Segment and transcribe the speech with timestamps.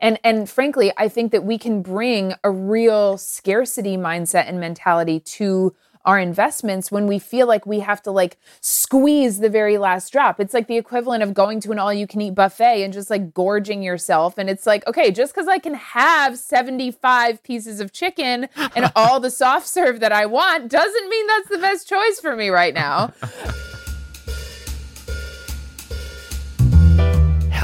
[0.00, 5.20] And and frankly, I think that we can bring a real scarcity mindset and mentality
[5.20, 5.74] to
[6.04, 10.38] our investments when we feel like we have to like squeeze the very last drop.
[10.38, 13.10] It's like the equivalent of going to an all you can eat buffet and just
[13.10, 14.36] like gorging yourself.
[14.36, 19.18] And it's like, okay, just because I can have 75 pieces of chicken and all
[19.18, 22.74] the soft serve that I want doesn't mean that's the best choice for me right
[22.74, 23.12] now.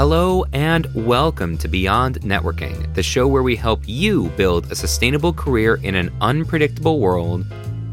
[0.00, 5.34] Hello and welcome to Beyond Networking, the show where we help you build a sustainable
[5.34, 7.44] career in an unpredictable world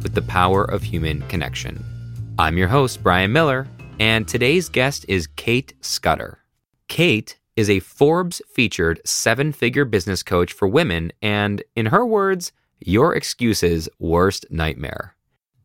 [0.01, 1.83] with the power of human connection.
[2.39, 3.67] I'm your host, Brian Miller,
[3.99, 6.39] and today's guest is Kate Scudder.
[6.87, 12.53] Kate is a Forbes featured seven figure business coach for women, and in her words,
[12.79, 15.13] your excuse's worst nightmare.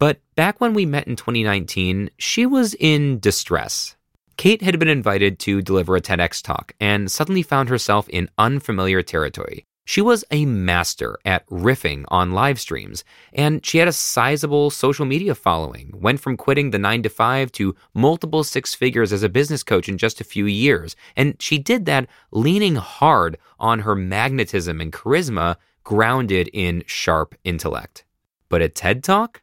[0.01, 3.95] But back when we met in 2019, she was in distress.
[4.37, 9.03] Kate had been invited to deliver a TEDx talk and suddenly found herself in unfamiliar
[9.03, 9.67] territory.
[9.85, 15.05] She was a master at riffing on live streams, and she had a sizable social
[15.05, 19.29] media following, went from quitting the 9 to 5 to multiple six figures as a
[19.29, 20.95] business coach in just a few years.
[21.17, 28.05] And she did that leaning hard on her magnetism and charisma grounded in sharp intellect.
[28.49, 29.43] But a TED Talk?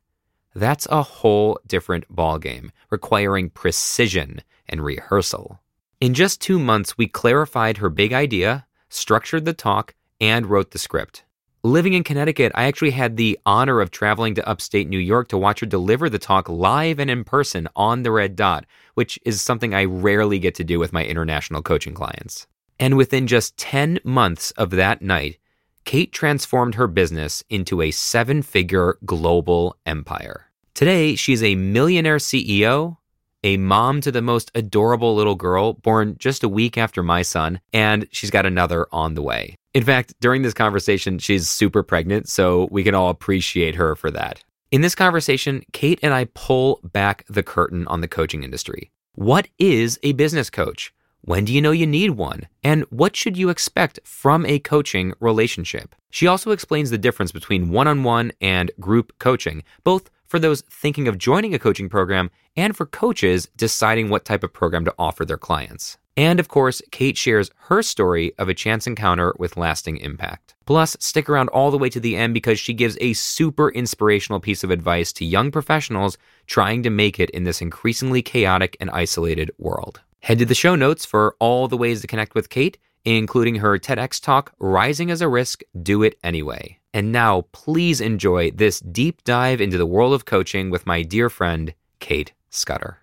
[0.55, 5.59] That's a whole different ballgame, requiring precision and rehearsal.
[5.99, 10.79] In just two months, we clarified her big idea, structured the talk, and wrote the
[10.79, 11.23] script.
[11.63, 15.37] Living in Connecticut, I actually had the honor of traveling to upstate New York to
[15.37, 19.41] watch her deliver the talk live and in person on the red dot, which is
[19.41, 22.47] something I rarely get to do with my international coaching clients.
[22.79, 25.37] And within just 10 months of that night,
[25.83, 30.45] Kate transformed her business into a seven figure global empire.
[30.75, 32.98] Today, she's a millionaire CEO,
[33.43, 37.59] a mom to the most adorable little girl born just a week after my son,
[37.73, 39.55] and she's got another on the way.
[39.73, 44.11] In fact, during this conversation, she's super pregnant, so we can all appreciate her for
[44.11, 44.43] that.
[44.71, 48.91] In this conversation, Kate and I pull back the curtain on the coaching industry.
[49.15, 50.93] What is a business coach?
[51.21, 52.47] When do you know you need one?
[52.63, 55.93] And what should you expect from a coaching relationship?
[56.09, 60.61] She also explains the difference between one on one and group coaching, both for those
[60.69, 64.95] thinking of joining a coaching program and for coaches deciding what type of program to
[64.97, 65.97] offer their clients.
[66.15, 70.53] And of course, Kate shares her story of a chance encounter with lasting impact.
[70.65, 74.39] Plus, stick around all the way to the end because she gives a super inspirational
[74.39, 78.89] piece of advice to young professionals trying to make it in this increasingly chaotic and
[78.91, 80.01] isolated world.
[80.19, 83.79] Head to the show notes for all the ways to connect with Kate, including her
[83.79, 86.78] TEDx talk, Rising as a Risk, Do It Anyway.
[86.93, 91.29] And now, please enjoy this deep dive into the world of coaching with my dear
[91.29, 92.97] friend, Kate Scudder.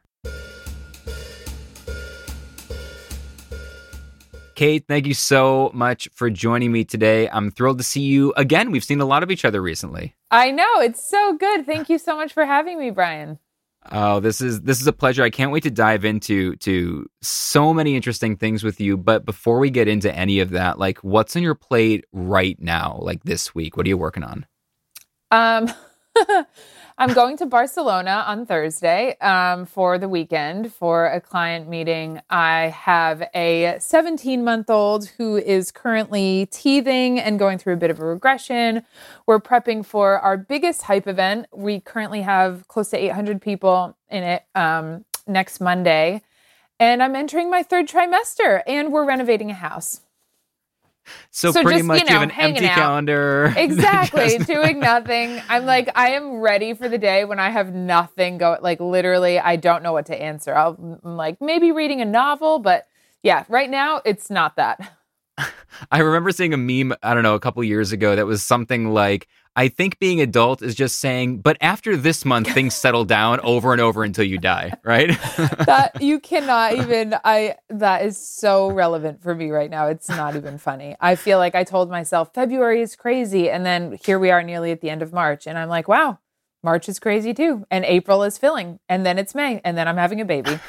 [4.56, 7.28] Kate, thank you so much for joining me today.
[7.28, 8.70] I'm thrilled to see you again.
[8.70, 10.14] We've seen a lot of each other recently.
[10.30, 10.80] I know.
[10.80, 11.66] It's so good.
[11.66, 13.38] Thank you so much for having me, Brian.
[13.92, 15.22] Oh, this is this is a pleasure.
[15.22, 18.96] I can't wait to dive into to so many interesting things with you.
[18.96, 22.98] But before we get into any of that, like what's on your plate right now,
[23.00, 23.76] like this week?
[23.76, 24.46] What are you working on?
[25.30, 25.70] Um
[26.98, 32.22] I'm going to Barcelona on Thursday um, for the weekend for a client meeting.
[32.30, 37.90] I have a 17 month old who is currently teething and going through a bit
[37.90, 38.82] of a regression.
[39.26, 41.48] We're prepping for our biggest hype event.
[41.52, 46.22] We currently have close to 800 people in it um, next Monday.
[46.80, 50.00] And I'm entering my third trimester, and we're renovating a house.
[51.30, 52.74] So, so pretty just, much you, know, you have an empty out.
[52.74, 53.54] calendar.
[53.56, 55.40] Exactly, doing nothing.
[55.48, 58.62] I'm like, I am ready for the day when I have nothing going.
[58.62, 60.54] Like literally, I don't know what to answer.
[60.54, 62.88] I'll, I'm like maybe reading a novel, but
[63.22, 64.95] yeah, right now it's not that.
[65.90, 68.92] I remember seeing a meme, I don't know, a couple years ago that was something
[68.92, 69.28] like,
[69.58, 73.72] I think being adult is just saying, but after this month, things settle down over
[73.72, 75.08] and over until you die, right?
[75.38, 79.86] that you cannot even, I, that is so relevant for me right now.
[79.86, 80.94] It's not even funny.
[81.00, 83.48] I feel like I told myself February is crazy.
[83.48, 85.46] And then here we are nearly at the end of March.
[85.46, 86.18] And I'm like, wow,
[86.62, 87.64] March is crazy too.
[87.70, 88.78] And April is filling.
[88.90, 89.62] And then it's May.
[89.64, 90.60] And then I'm having a baby.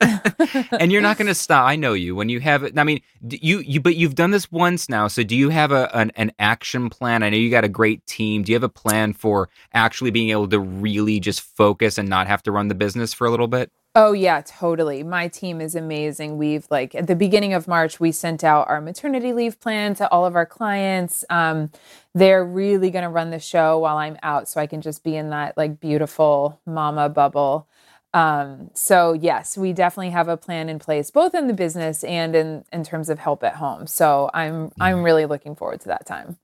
[0.72, 1.66] and you're not going to stop.
[1.66, 2.14] I know you.
[2.14, 5.08] When you have it, I mean, you you but you've done this once now.
[5.08, 7.22] So do you have a an, an action plan?
[7.22, 8.42] I know you got a great team.
[8.42, 12.26] Do you have a plan for actually being able to really just focus and not
[12.26, 13.70] have to run the business for a little bit?
[13.96, 15.04] Oh yeah, totally.
[15.04, 16.36] My team is amazing.
[16.36, 20.10] We've like at the beginning of March, we sent out our maternity leave plan to
[20.10, 21.24] all of our clients.
[21.30, 21.70] Um,
[22.12, 25.14] they're really going to run the show while I'm out, so I can just be
[25.14, 27.68] in that like beautiful mama bubble.
[28.14, 32.34] Um, so yes, we definitely have a plan in place, both in the business and
[32.36, 33.88] in in terms of help at home.
[33.88, 35.04] So I'm I'm mm-hmm.
[35.04, 36.38] really looking forward to that time.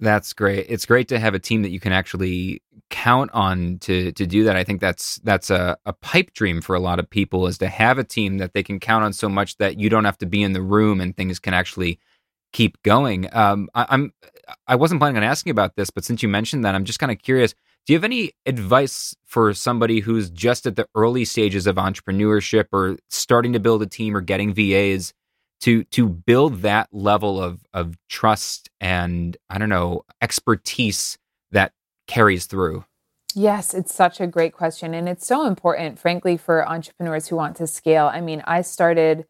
[0.00, 0.66] That's great.
[0.68, 4.44] It's great to have a team that you can actually count on to to do
[4.44, 4.56] that.
[4.56, 7.68] I think that's that's a, a pipe dream for a lot of people is to
[7.68, 10.26] have a team that they can count on so much that you don't have to
[10.26, 12.00] be in the room and things can actually
[12.54, 13.28] keep going.
[13.32, 14.14] Um, I, I'm
[14.66, 17.12] I wasn't planning on asking about this, but since you mentioned that, I'm just kind
[17.12, 17.54] of curious
[17.86, 22.66] do you have any advice for somebody who's just at the early stages of entrepreneurship
[22.72, 25.12] or starting to build a team or getting VAs
[25.60, 31.18] to to build that level of of trust and I don't know expertise
[31.50, 31.72] that
[32.06, 32.84] carries through?
[33.34, 37.56] Yes, it's such a great question and it's so important frankly for entrepreneurs who want
[37.56, 38.06] to scale.
[38.06, 39.26] I mean, I started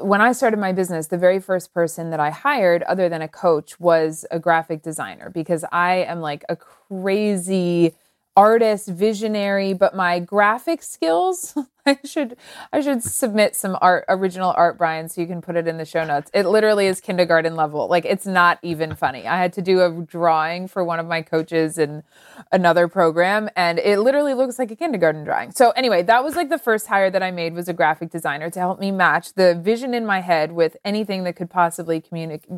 [0.00, 3.28] when I started my business, the very first person that I hired, other than a
[3.28, 7.94] coach, was a graphic designer because I am like a crazy
[8.36, 11.56] artist, visionary, but my graphic skills,
[11.86, 12.36] I should
[12.72, 15.84] I should submit some art original art Brian so you can put it in the
[15.84, 16.30] show notes.
[16.32, 17.88] It literally is kindergarten level.
[17.88, 19.26] Like it's not even funny.
[19.26, 22.04] I had to do a drawing for one of my coaches in
[22.52, 25.50] another program and it literally looks like a kindergarten drawing.
[25.50, 28.48] So anyway, that was like the first hire that I made was a graphic designer
[28.50, 32.02] to help me match the vision in my head with anything that could possibly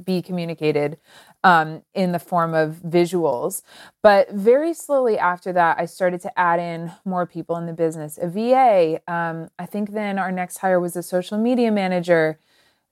[0.04, 0.98] be communicated
[1.44, 3.62] um, in the form of visuals.
[4.02, 8.18] But very slowly after that, I started to add in more people in the business.
[8.20, 12.38] A VA, um, I think then our next hire was a social media manager.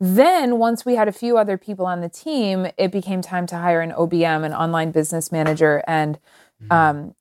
[0.01, 3.57] Then, once we had a few other people on the team, it became time to
[3.57, 5.83] hire an OBM, an online business manager.
[5.87, 6.19] And
[6.63, 6.73] mm-hmm.
[6.73, 7.15] um,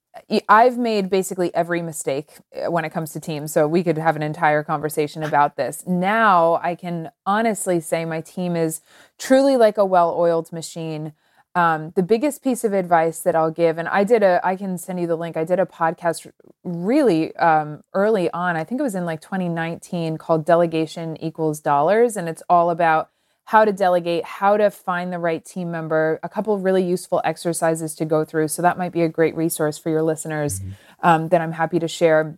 [0.49, 3.53] I've made basically every mistake uh, when it comes to teams.
[3.53, 5.83] So we could have an entire conversation about this.
[5.87, 8.81] Now I can honestly say my team is
[9.17, 11.13] truly like a well oiled machine.
[11.53, 14.77] Um, the biggest piece of advice that I'll give, and I did a, I can
[14.77, 15.35] send you the link.
[15.35, 16.31] I did a podcast
[16.63, 18.55] really um, early on.
[18.55, 22.15] I think it was in like 2019 called Delegation Equals Dollars.
[22.15, 23.09] And it's all about
[23.45, 27.21] how to delegate, how to find the right team member, a couple of really useful
[27.25, 28.47] exercises to go through.
[28.47, 30.71] So that might be a great resource for your listeners mm-hmm.
[31.01, 32.37] um, that I'm happy to share.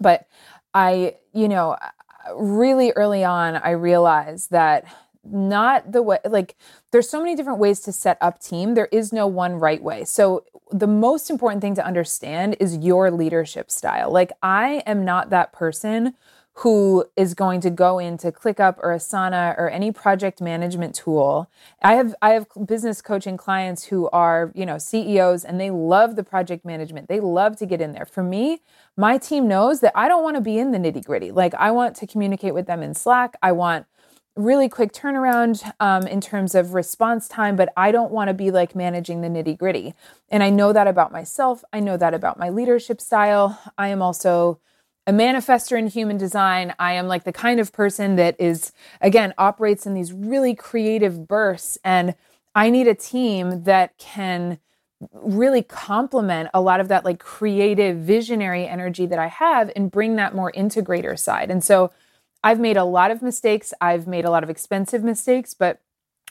[0.00, 0.26] But
[0.74, 1.76] I, you know,
[2.34, 4.84] really early on, I realized that
[5.24, 6.56] not the way like
[6.90, 10.04] there's so many different ways to set up team there is no one right way
[10.04, 15.30] so the most important thing to understand is your leadership style like i am not
[15.30, 16.14] that person
[16.58, 21.48] who is going to go into ClickUp or Asana or any project management tool.
[21.82, 26.16] I have I have business coaching clients who are, you know, CEOs and they love
[26.16, 27.08] the project management.
[27.08, 28.06] They love to get in there.
[28.06, 28.60] For me,
[28.96, 31.30] my team knows that I don't want to be in the nitty-gritty.
[31.30, 33.36] Like I want to communicate with them in Slack.
[33.40, 33.86] I want
[34.38, 38.50] really quick turnaround um, in terms of response time, but I don't want to be
[38.50, 39.94] like managing the nitty gritty.
[40.28, 41.64] And I know that about myself.
[41.72, 43.60] I know that about my leadership style.
[43.76, 44.60] I am also
[45.06, 46.72] a manifestor in human design.
[46.78, 51.26] I am like the kind of person that is, again, operates in these really creative
[51.26, 51.76] bursts.
[51.82, 52.14] And
[52.54, 54.60] I need a team that can
[55.12, 60.16] really complement a lot of that like creative visionary energy that I have and bring
[60.16, 61.50] that more integrator side.
[61.50, 61.90] And so
[62.42, 63.74] I've made a lot of mistakes.
[63.80, 65.80] I've made a lot of expensive mistakes, but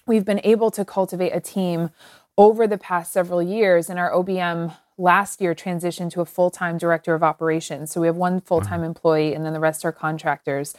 [0.06, 1.90] we've been able to cultivate a team
[2.38, 3.90] over the past several years.
[3.90, 7.92] And our OBM last year transitioned to a full time director of operations.
[7.92, 8.86] So we have one full time mm-hmm.
[8.86, 10.76] employee, and then the rest are contractors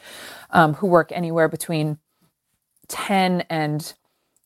[0.51, 1.99] um, who work anywhere between
[2.87, 3.93] 10 and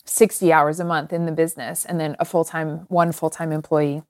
[0.06, 3.52] 60 hours a month in the business, and then a full time, one full time
[3.52, 4.04] employee.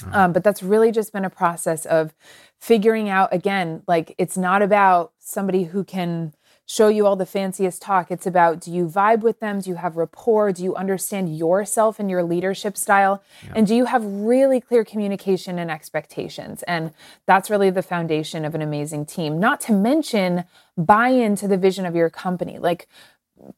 [0.00, 0.14] Mm-hmm.
[0.14, 2.14] Um, but that's really just been a process of
[2.58, 6.34] figuring out again, like it's not about somebody who can
[6.70, 8.12] show you all the fanciest talk.
[8.12, 9.60] It's about do you vibe with them?
[9.60, 10.52] Do you have rapport?
[10.52, 13.24] Do you understand yourself and your leadership style?
[13.44, 13.54] Yeah.
[13.56, 16.62] And do you have really clear communication and expectations?
[16.68, 16.92] And
[17.26, 19.40] that's really the foundation of an amazing team.
[19.40, 20.44] Not to mention
[20.76, 22.60] buy into the vision of your company.
[22.60, 22.86] Like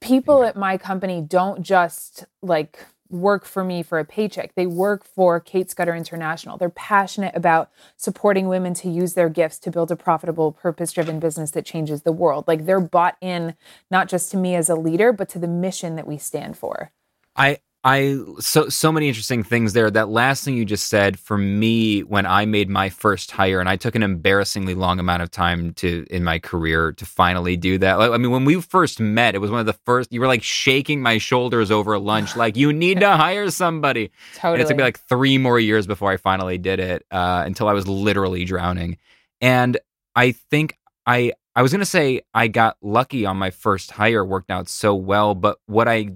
[0.00, 0.48] people yeah.
[0.48, 2.78] at my company don't just like
[3.12, 4.54] work for me for a paycheck.
[4.54, 6.56] They work for Kate Scudder International.
[6.56, 11.20] They're passionate about supporting women to use their gifts to build a profitable, purpose driven
[11.20, 12.48] business that changes the world.
[12.48, 13.54] Like they're bought in
[13.90, 16.90] not just to me as a leader, but to the mission that we stand for.
[17.36, 19.90] I I so so many interesting things there.
[19.90, 23.68] That last thing you just said for me when I made my first hire, and
[23.68, 27.78] I took an embarrassingly long amount of time to in my career to finally do
[27.78, 27.98] that.
[27.98, 30.12] Like, I mean, when we first met, it was one of the first.
[30.12, 34.12] You were like shaking my shoulders over lunch, like you need to hire somebody.
[34.34, 34.54] Totally.
[34.54, 37.66] And it took me like three more years before I finally did it, uh, until
[37.66, 38.96] I was literally drowning.
[39.40, 39.76] And
[40.14, 44.52] I think I I was gonna say I got lucky on my first hire, worked
[44.52, 46.10] out so well, but what I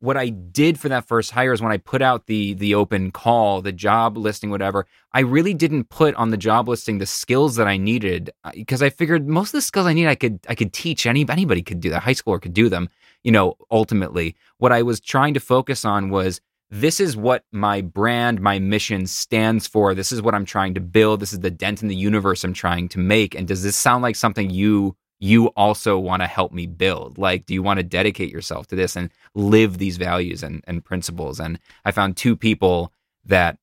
[0.00, 3.10] what I did for that first hire is when I put out the the open
[3.10, 7.56] call, the job listing, whatever, I really didn't put on the job listing the skills
[7.56, 10.40] that I needed because uh, I figured most of the skills I need I could
[10.48, 11.06] I could teach.
[11.06, 12.02] Any anybody could do that.
[12.02, 12.88] High schooler could do them.
[13.24, 17.80] You know, ultimately, what I was trying to focus on was this is what my
[17.80, 19.94] brand, my mission stands for.
[19.94, 21.20] This is what I'm trying to build.
[21.20, 23.34] This is the dent in the universe I'm trying to make.
[23.34, 27.18] And does this sound like something you you also want to help me build?
[27.18, 30.84] Like, do you want to dedicate yourself to this and live these values and, and
[30.84, 31.40] principles?
[31.40, 32.92] And I found two people
[33.24, 33.58] that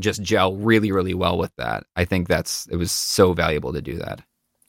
[0.00, 1.84] just gel really, really well with that.
[1.96, 4.20] I think that's it was so valuable to do that.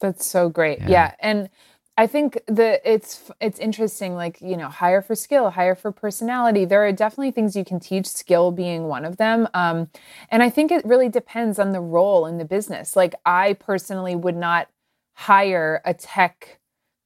[0.02, 0.80] That's so great.
[0.80, 0.90] Yeah.
[0.90, 1.16] yeah.
[1.20, 1.50] And
[1.98, 6.64] I think that it's it's interesting like, you know, hire for skill, hire for personality.
[6.64, 9.48] There are definitely things you can teach, skill being one of them.
[9.54, 9.90] Um,
[10.30, 12.96] and I think it really depends on the role in the business.
[12.96, 14.70] Like I personally would not
[15.20, 16.62] hire a tech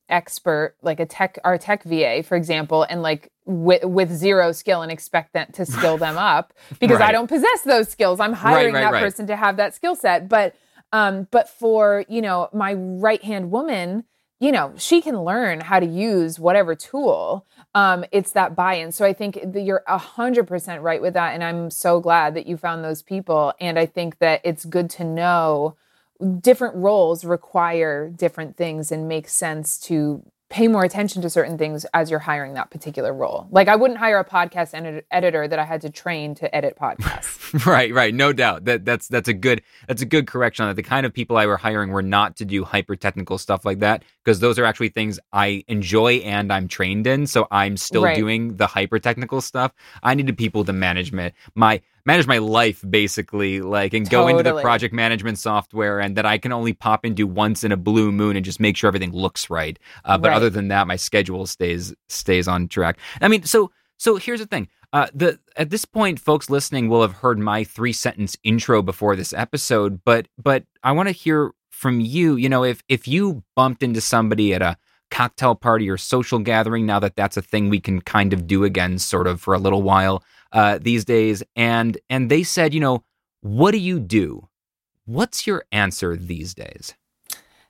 [0.07, 4.83] expert like a tech our tech VA for example and like with with zero skill
[4.83, 7.09] and expect that to skill them up because right.
[7.09, 8.19] I don't possess those skills.
[8.19, 10.29] I'm hiring right, right, that person to have that skill set.
[10.29, 10.55] But
[10.91, 14.03] um but for you know my right hand woman
[14.39, 18.91] you know she can learn how to use whatever tool um it's that buy-in.
[18.91, 22.45] So I think you're a hundred percent right with that and I'm so glad that
[22.45, 25.77] you found those people and I think that it's good to know
[26.39, 31.83] different roles require different things and make sense to pay more attention to certain things
[31.95, 33.47] as you're hiring that particular role.
[33.49, 36.77] Like I wouldn't hire a podcast ed- editor that I had to train to edit
[36.79, 37.65] podcasts.
[37.65, 38.65] right, right, no doubt.
[38.65, 40.75] That that's that's a good that's a good correction on that.
[40.75, 43.79] The kind of people I were hiring were not to do hyper technical stuff like
[43.79, 47.25] that because those are actually things I enjoy and I'm trained in.
[47.25, 48.15] So I'm still right.
[48.15, 49.73] doing the hyper technical stuff.
[50.03, 54.33] I needed people to management my manage my life basically like and totally.
[54.33, 57.71] go into the project management software and that I can only pop into once in
[57.71, 59.79] a blue moon and just make sure everything looks right.
[60.03, 60.35] Uh, but right.
[60.35, 62.97] other than that, my schedule stays stays on track.
[63.21, 64.67] I mean, so so here's the thing.
[64.91, 69.15] Uh, the at this point, folks listening will have heard my three sentence intro before
[69.15, 72.35] this episode, but but I want to hear from you.
[72.35, 74.77] You know, if if you bumped into somebody at a
[75.09, 78.63] cocktail party or social gathering, now that that's a thing we can kind of do
[78.63, 82.79] again, sort of for a little while, uh, these days, and and they said, you
[82.79, 83.03] know,
[83.41, 84.47] what do you do?
[85.05, 86.93] What's your answer these days?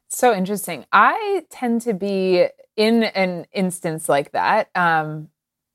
[0.07, 0.85] So interesting.
[0.91, 4.69] I tend to be in an instance like that.
[4.75, 5.29] Um,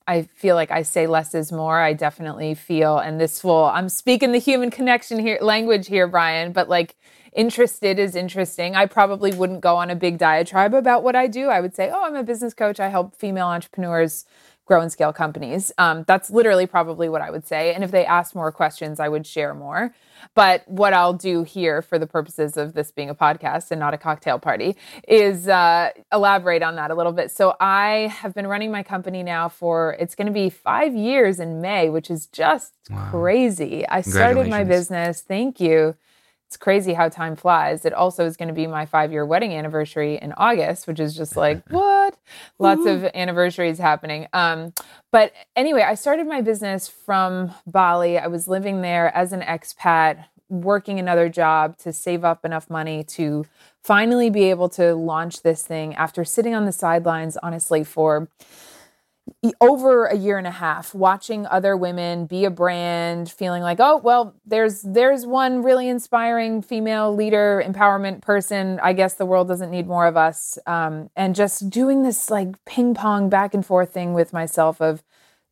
[0.07, 1.81] I feel like I say less is more.
[1.81, 6.53] I definitely feel, and this will, I'm speaking the human connection here, language here, Brian,
[6.53, 6.97] but like
[7.33, 8.75] interested is interesting.
[8.75, 11.49] I probably wouldn't go on a big diatribe about what I do.
[11.49, 12.81] I would say, oh, I'm a business coach.
[12.81, 14.25] I help female entrepreneurs
[14.69, 15.73] grow and scale companies.
[15.79, 17.75] Um, that's literally probably what I would say.
[17.75, 19.95] And if they asked more questions, I would share more.
[20.35, 23.95] But what I'll do here, for the purposes of this being a podcast and not
[23.95, 24.77] a cocktail party,
[25.09, 27.31] is uh, elaborate on that a little bit.
[27.31, 31.41] So I have been running my company now for it's going to be five years
[31.41, 33.09] in May, which is just wow.
[33.11, 33.89] crazy.
[33.89, 35.23] I started my business.
[35.23, 35.97] Thank you
[36.49, 37.85] it's crazy how time flies.
[37.85, 41.15] It also is going to be my five year wedding anniversary in August, which is
[41.15, 42.17] just like, what?
[42.59, 44.29] Lots of anniversaries happening.
[44.33, 44.73] Um,
[45.13, 48.17] but anyway, I started my business from Bali.
[48.17, 53.05] I was living there as an expat, working another job to save up enough money
[53.05, 53.45] to
[53.85, 58.27] finally be able to launch this thing after sitting on the sidelines, honestly, for
[59.61, 63.97] over a year and a half watching other women be a brand feeling like oh
[63.99, 68.81] well there's there's one really inspiring female leader empowerment person.
[68.83, 70.59] I guess the world doesn't need more of us.
[70.67, 75.03] Um, and just doing this like ping pong back and forth thing with myself of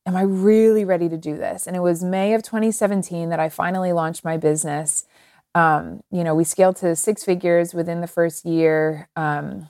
[0.06, 1.66] am i really ready to do this?
[1.66, 5.06] And it was may of 2017 that i finally launched my business.
[5.54, 9.08] Um, you know we scaled to six figures within the first year.
[9.16, 9.68] Um,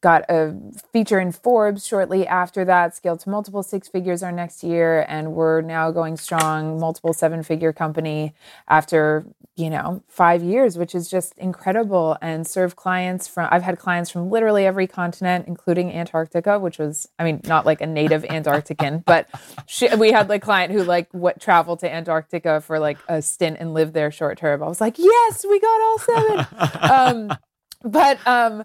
[0.00, 0.54] got a
[0.92, 5.32] feature in Forbes shortly after that, scaled to multiple six figures our next year, and
[5.32, 8.34] we're now going strong, multiple seven figure company
[8.68, 9.26] after,
[9.56, 12.16] you know, five years, which is just incredible.
[12.22, 17.06] And serve clients from, I've had clients from literally every continent, including Antarctica, which was,
[17.18, 19.28] I mean, not like a native Antarctican, but
[19.66, 23.58] she, we had like client who like what traveled to Antarctica for like a stint
[23.60, 24.62] and lived there short term.
[24.62, 26.46] I was like, yes, we got all seven.
[26.80, 27.38] Um,
[27.82, 28.64] but um,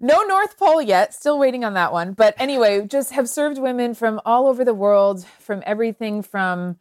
[0.00, 1.14] no North Pole yet.
[1.14, 2.12] Still waiting on that one.
[2.12, 6.78] But anyway, just have served women from all over the world, from everything from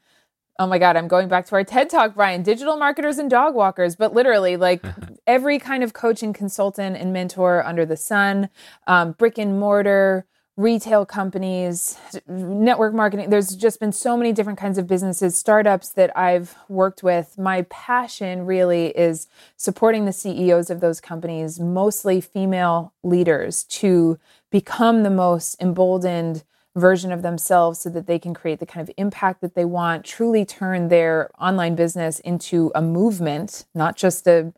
[0.57, 2.41] oh my god, I'm going back to our TED talk, Brian.
[2.41, 4.85] Digital marketers and dog walkers, but literally like
[5.27, 8.49] every kind of coaching consultant and mentor under the sun,
[8.87, 10.25] um, brick and mortar
[10.57, 11.97] retail companies,
[12.27, 13.29] network marketing.
[13.29, 17.37] There's just been so many different kinds of businesses, startups that I've worked with.
[17.37, 24.17] My passion really is supporting the CEOs of those companies, mostly female leaders, to
[24.49, 28.93] become the most emboldened version of themselves so that they can create the kind of
[28.97, 34.53] impact that they want, truly turn their online business into a movement, not just a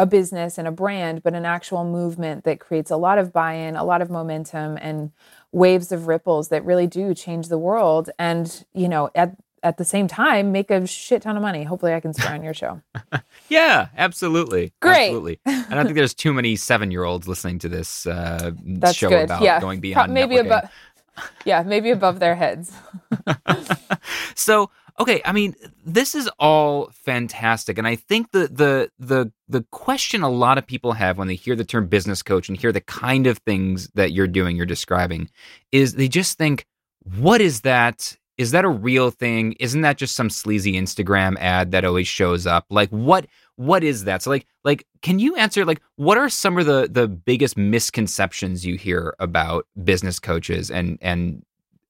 [0.00, 3.76] a business and a brand, but an actual movement that creates a lot of buy-in,
[3.76, 5.12] a lot of momentum and
[5.52, 9.84] waves of ripples that really do change the world and, you know, at at the
[9.84, 11.64] same time make a shit ton of money.
[11.64, 12.80] Hopefully I can star on your show.
[13.48, 14.72] yeah, absolutely.
[14.80, 15.08] Great.
[15.08, 15.40] Absolutely.
[15.46, 19.08] I don't think there's too many seven year olds listening to this uh, That's show
[19.08, 19.24] good.
[19.24, 19.60] about yeah.
[19.60, 20.06] going beyond.
[20.06, 20.46] Pro- maybe networking.
[20.46, 20.70] above
[21.44, 22.72] yeah, maybe above their heads.
[24.34, 25.54] so okay i mean
[25.84, 30.66] this is all fantastic and i think the the the the question a lot of
[30.66, 33.88] people have when they hear the term business coach and hear the kind of things
[33.94, 35.28] that you're doing you're describing
[35.72, 36.66] is they just think
[37.04, 38.16] what is that?
[38.38, 39.52] Is that a real thing?
[39.60, 42.66] Isn't that just some sleazy instagram ad that always shows up?
[42.70, 43.26] Like what
[43.56, 44.22] what is that?
[44.22, 48.64] So like like can you answer like what are some of the the biggest misconceptions
[48.64, 51.42] you hear about business coaches and and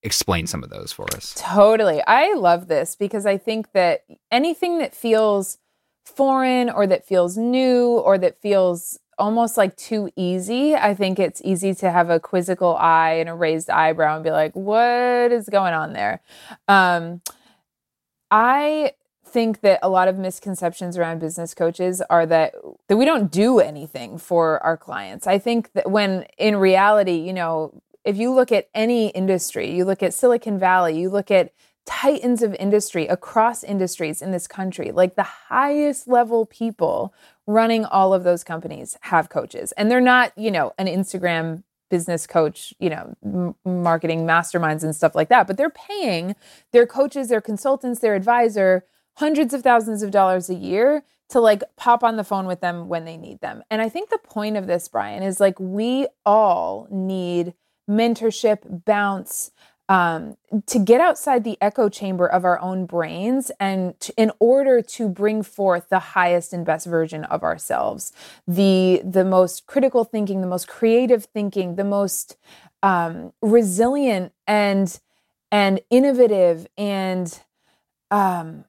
[0.02, 1.35] explain some of those for us.
[1.37, 2.02] Totally.
[2.07, 5.59] I love this because I think that anything that feels
[6.04, 11.42] foreign or that feels new or that feels almost like too easy, I think it's
[11.45, 15.49] easy to have a quizzical eye and a raised eyebrow and be like, what is
[15.49, 16.23] going on there?
[16.66, 17.21] Um,
[18.30, 18.92] I
[19.26, 22.54] think that a lot of misconceptions around business coaches are that
[22.88, 25.26] that we don't do anything for our clients.
[25.26, 29.85] I think that when in reality, you know, if you look at any industry, you
[29.85, 31.52] look at Silicon Valley, you look at
[31.87, 37.12] titans of industry across industries in this country, like the highest level people
[37.47, 39.73] running all of those companies have coaches.
[39.73, 44.95] And they're not, you know, an Instagram business coach, you know, m- marketing masterminds and
[44.95, 46.37] stuff like that, but they're paying
[46.73, 48.85] their coaches, their consultants, their advisor
[49.16, 52.88] hundreds of thousands of dollars a year to like pop on the phone with them
[52.88, 53.62] when they need them.
[53.71, 57.54] And I think the point of this, Brian, is like we all need
[57.90, 59.50] mentorship, bounce,
[59.90, 65.09] um, to get outside the echo chamber of our own brains and in order to
[65.09, 68.12] bring forth the highest and best version of ourselves.
[68.47, 72.37] The the most critical thinking the most creative thinking the most
[72.85, 75.00] um, resilient and
[75.50, 77.40] and innovative and
[78.12, 78.64] um,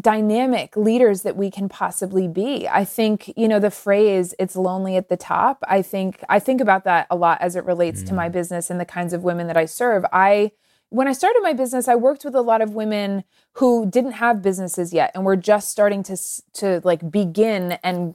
[0.00, 2.68] dynamic leaders that we can possibly be.
[2.68, 6.60] I think, you know, the phrase it's lonely at the top, I think I think
[6.60, 8.08] about that a lot as it relates mm.
[8.08, 8.32] to my mm.
[8.32, 10.04] business and the kinds of women that I serve.
[10.12, 10.52] I
[10.90, 14.42] when I started my business, I worked with a lot of women who didn't have
[14.42, 16.16] businesses yet and were just starting to
[16.54, 18.14] to like begin and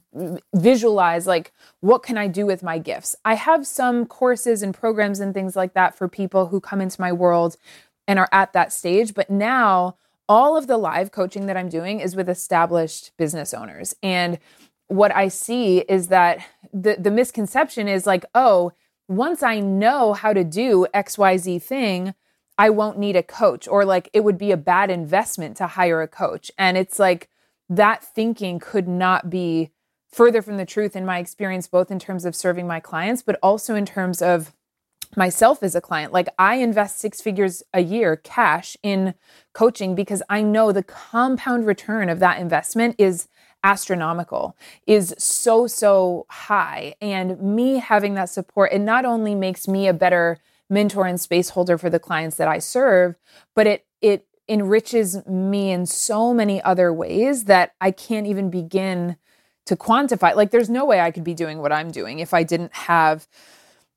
[0.54, 3.16] visualize like what can I do with my gifts.
[3.24, 7.00] I have some courses and programs and things like that for people who come into
[7.00, 7.56] my world
[8.06, 9.96] and are at that stage, but now
[10.30, 13.96] all of the live coaching that I'm doing is with established business owners.
[14.00, 14.38] And
[14.86, 16.38] what I see is that
[16.72, 18.70] the, the misconception is like, oh,
[19.08, 22.14] once I know how to do XYZ thing,
[22.56, 26.00] I won't need a coach, or like it would be a bad investment to hire
[26.00, 26.52] a coach.
[26.56, 27.28] And it's like
[27.68, 29.72] that thinking could not be
[30.12, 33.36] further from the truth in my experience, both in terms of serving my clients, but
[33.42, 34.52] also in terms of
[35.16, 36.12] myself as a client.
[36.12, 39.14] Like I invest six figures a year cash in
[39.52, 43.28] coaching because I know the compound return of that investment is
[43.62, 46.94] astronomical, is so, so high.
[47.00, 50.38] And me having that support, it not only makes me a better
[50.70, 53.16] mentor and space holder for the clients that I serve,
[53.54, 59.16] but it, it, enriches me in so many other ways that I can't even begin
[59.66, 60.34] to quantify.
[60.34, 63.28] Like, there's no way I could be doing what I'm doing if I didn't have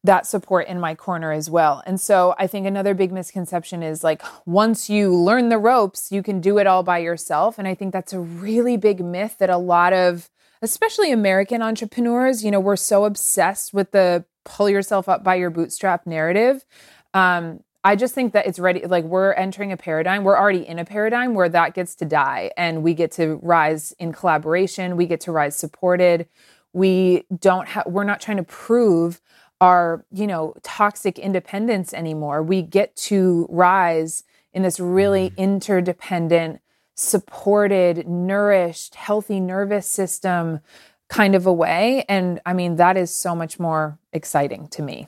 [0.03, 1.81] that support in my corner as well.
[1.85, 6.21] And so I think another big misconception is like once you learn the ropes, you
[6.21, 7.57] can do it all by yourself.
[7.57, 10.29] And I think that's a really big myth that a lot of,
[10.61, 15.49] especially American entrepreneurs, you know, we're so obsessed with the pull yourself up by your
[15.49, 16.65] bootstrap narrative.
[17.13, 18.85] Um, I just think that it's ready.
[18.85, 20.23] Like we're entering a paradigm.
[20.23, 23.93] We're already in a paradigm where that gets to die and we get to rise
[23.99, 24.97] in collaboration.
[24.97, 26.27] We get to rise supported.
[26.71, 29.21] We don't have, we're not trying to prove
[29.61, 32.43] our, you know, toxic independence anymore.
[32.43, 35.37] We get to rise in this really mm.
[35.37, 36.61] interdependent,
[36.95, 40.59] supported, nourished, healthy nervous system
[41.09, 42.05] kind of a way.
[42.09, 45.07] And I mean, that is so much more exciting to me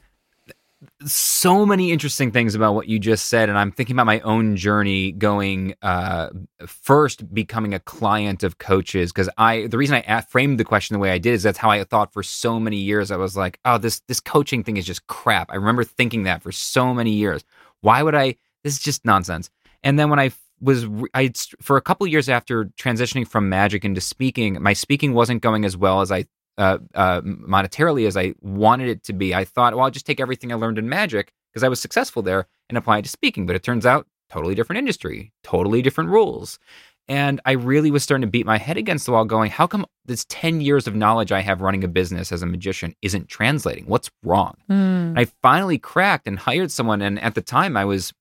[1.06, 4.56] so many interesting things about what you just said and i'm thinking about my own
[4.56, 6.30] journey going uh,
[6.66, 11.00] first becoming a client of coaches because i the reason i framed the question the
[11.00, 13.12] way i did is that's how i thought for so many years.
[13.12, 15.52] I was like oh this this coaching thing is just crap.
[15.52, 17.44] I remember thinking that for so many years.
[17.82, 19.50] Why would i this is just nonsense.
[19.84, 24.02] And then when i was i for a couple years after transitioning from magic into
[24.02, 26.26] speaking my speaking wasn't going as well as i
[26.58, 29.34] uh, uh, monetarily as I wanted it to be.
[29.34, 32.22] I thought, well, I'll just take everything I learned in magic because I was successful
[32.22, 33.46] there and apply it to speaking.
[33.46, 36.60] But it turns out totally different industry, totally different rules.
[37.08, 39.86] And I really was starting to beat my head against the wall, going, how come
[40.06, 43.86] this 10 years of knowledge I have running a business as a magician isn't translating?
[43.86, 44.56] What's wrong?
[44.70, 45.18] Mm.
[45.18, 47.04] I finally cracked and hired someone.
[47.04, 48.12] And at the time, I was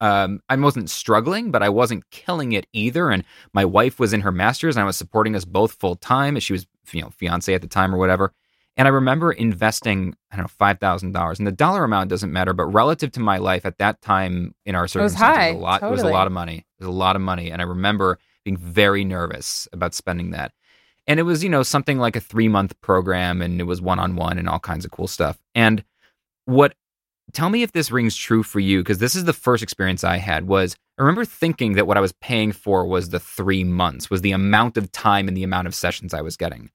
[0.00, 3.10] um, I wasn't struggling, but I wasn't killing it either.
[3.10, 6.36] And my wife was in her master's, and I was supporting us both full time.
[6.36, 8.32] As she was, you know, fiance at the time or whatever.
[8.78, 12.32] And I remember investing, I don't know, five thousand dollars, and the dollar amount doesn't
[12.32, 15.48] matter, but relative to my life at that time in our circumstances, it was high.
[15.48, 15.80] a lot.
[15.80, 15.88] Totally.
[15.88, 16.58] It was a lot of money.
[16.58, 20.52] It was a lot of money, and I remember being very nervous about spending that.
[21.06, 23.98] And it was, you know, something like a three month program, and it was one
[23.98, 25.38] on one and all kinds of cool stuff.
[25.54, 25.82] And
[26.44, 26.74] what
[27.36, 30.16] tell me if this rings true for you because this is the first experience i
[30.16, 34.08] had was i remember thinking that what i was paying for was the three months
[34.08, 36.70] was the amount of time and the amount of sessions i was getting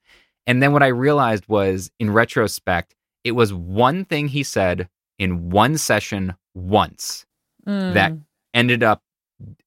[0.46, 2.94] and then what i realized was in retrospect
[3.24, 4.88] it was one thing he said
[5.20, 7.26] in one session once
[7.68, 7.94] Mm.
[7.94, 8.14] that
[8.56, 9.04] ended up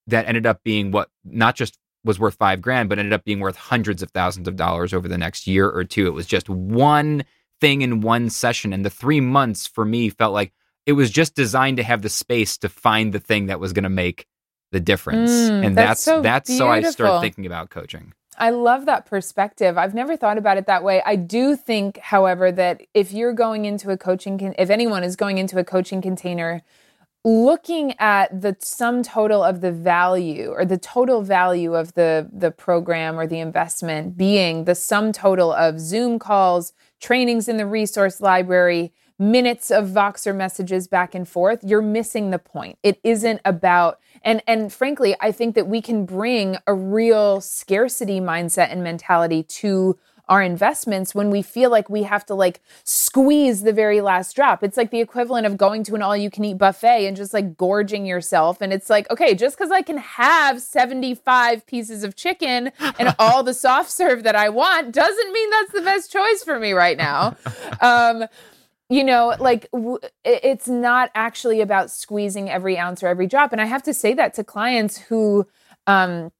[0.08, 3.38] that ended up being what not just was worth five grand but ended up being
[3.38, 6.48] worth hundreds of thousands of dollars over the next year or two it was just
[6.48, 7.24] one
[7.60, 10.52] thing in one session and the three months for me felt like
[10.86, 13.84] it was just designed to have the space to find the thing that was going
[13.84, 14.26] to make
[14.72, 18.50] the difference Mm, and that's that's so that's so i started thinking about coaching I
[18.50, 19.78] love that perspective.
[19.78, 21.02] I've never thought about it that way.
[21.06, 25.16] I do think, however, that if you're going into a coaching, con- if anyone is
[25.16, 26.62] going into a coaching container,
[27.24, 32.50] looking at the sum total of the value or the total value of the the
[32.50, 38.20] program or the investment being the sum total of Zoom calls, trainings in the resource
[38.20, 42.78] library, minutes of Voxer messages back and forth, you're missing the point.
[42.82, 48.20] It isn't about and and frankly, I think that we can bring a real scarcity
[48.20, 49.98] mindset and mentality to
[50.28, 54.62] our investments when we feel like we have to like squeeze the very last drop.
[54.62, 57.34] It's like the equivalent of going to an all you can eat buffet and just
[57.34, 58.62] like gorging yourself.
[58.62, 63.42] And it's like, okay, just because I can have 75 pieces of chicken and all
[63.42, 66.96] the soft serve that I want doesn't mean that's the best choice for me right
[66.96, 67.36] now.
[67.80, 68.26] Um,
[68.94, 73.50] you know, like w- it's not actually about squeezing every ounce or every drop.
[73.50, 75.48] And I have to say that to clients who,
[75.88, 76.30] um,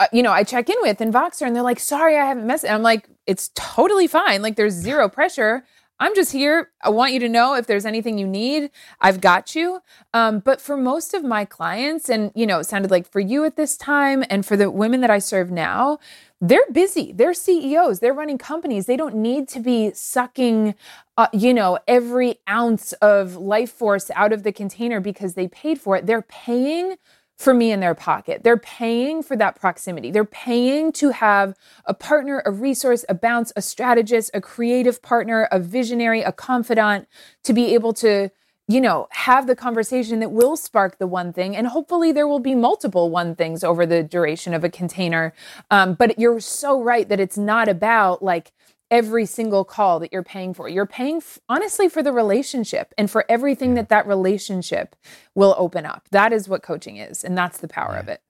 [0.00, 2.44] uh, you know, I check in with in Voxer and they're like, sorry, I haven't
[2.44, 2.72] messaged.
[2.72, 4.42] I'm like, it's totally fine.
[4.42, 5.64] Like, there's zero pressure.
[6.02, 6.72] I'm just here.
[6.82, 9.82] I want you to know if there's anything you need, I've got you.
[10.12, 13.44] Um, but for most of my clients, and, you know, it sounded like for you
[13.44, 16.00] at this time and for the women that I serve now,
[16.40, 17.12] they're busy.
[17.12, 18.00] They're CEOs.
[18.00, 18.86] They're running companies.
[18.86, 20.74] They don't need to be sucking,
[21.16, 25.80] uh, you know, every ounce of life force out of the container because they paid
[25.80, 26.06] for it.
[26.06, 26.96] They're paying
[27.38, 28.44] for me in their pocket.
[28.44, 30.10] They're paying for that proximity.
[30.10, 31.54] They're paying to have
[31.86, 37.08] a partner, a resource, a bounce, a strategist, a creative partner, a visionary, a confidant
[37.42, 38.30] to be able to,
[38.68, 41.56] you know, have the conversation that will spark the one thing.
[41.56, 45.32] And hopefully there will be multiple one things over the duration of a container.
[45.70, 48.52] Um, but you're so right that it's not about like,
[48.92, 50.68] every single call that you're paying for.
[50.68, 54.94] You're paying f- honestly for the relationship and for everything that that relationship
[55.34, 56.06] will open up.
[56.12, 58.20] That is what coaching is, and that's the power of it.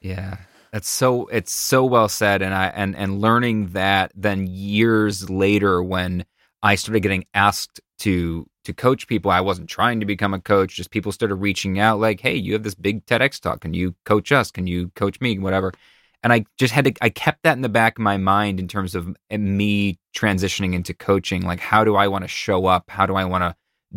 [0.00, 0.36] Yeah.
[0.72, 5.82] That's so it's so well said and I and and learning that then years later
[5.82, 6.24] when
[6.64, 10.74] I started getting asked to to coach people, I wasn't trying to become a coach,
[10.74, 13.94] just people started reaching out like, "Hey, you have this big TEDx talk, can you
[14.04, 14.50] coach us?
[14.50, 15.72] Can you coach me?" whatever.
[16.24, 18.66] And I just had to I kept that in the back of my mind in
[18.66, 22.90] terms of me transitioning into coaching, like how do I want to show up?
[22.90, 23.54] How do I want to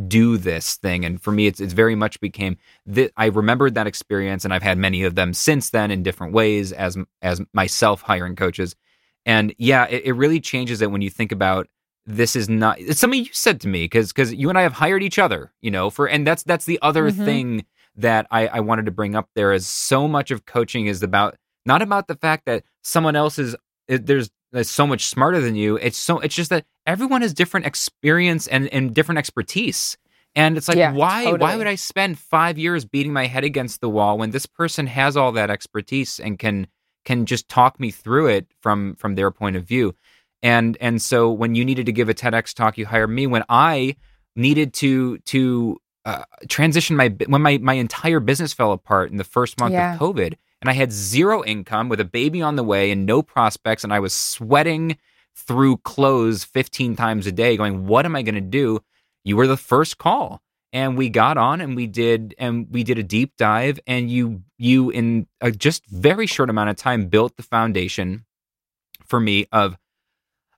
[0.08, 3.88] do this thing and for me it's it's very much became that I remembered that
[3.88, 8.04] experience and I've had many of them since then in different ways as as myself
[8.04, 8.76] hiring coaches
[9.26, 11.68] and yeah it, it really changes it when you think about
[12.06, 14.74] this is not it's something you said to me because because you and I have
[14.74, 17.26] hired each other you know for and that's that's the other Mhm.
[17.26, 21.02] thing that I, I wanted to bring up there is so much of coaching is
[21.02, 21.38] about
[21.68, 23.56] not about the fact that someone else is
[23.88, 25.76] there's that's so much smarter than you.
[25.76, 29.98] It's so it's just that everyone has different experience and, and different expertise.
[30.36, 33.82] And it's like Yeah, why why would I spend five years beating my head against
[33.82, 36.68] the wall when this person has all that expertise and can
[37.06, 39.96] can just talk me through it from from their point of view.
[40.42, 43.28] And and so when you needed to give a TEDx talk, you hired me.
[43.28, 43.96] When I
[44.36, 49.24] needed to to uh, transition my when my my entire business fell apart in the
[49.24, 49.94] first month Yeah.
[49.96, 53.22] of COVID, and I had zero income with a baby on the way and no
[53.22, 54.98] prospects, and I was sweating
[55.36, 58.80] through clothes 15 times a day, going, "What am I going to do?"
[59.24, 60.42] You were the first call,
[60.74, 64.44] and we got on and we did and we did a deep dive, and you
[64.58, 68.26] you in a just very short amount of time built the foundation
[69.06, 69.78] for me of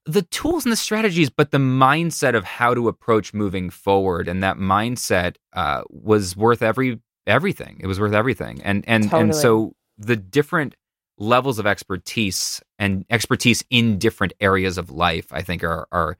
[0.05, 4.41] the tools and the strategies, but the mindset of how to approach moving forward, and
[4.41, 7.77] that mindset uh, was worth every everything.
[7.79, 9.21] It was worth everything, and and Totally.
[9.21, 10.75] and so the different
[11.17, 16.17] levels of expertise and expertise in different areas of life, I think, are are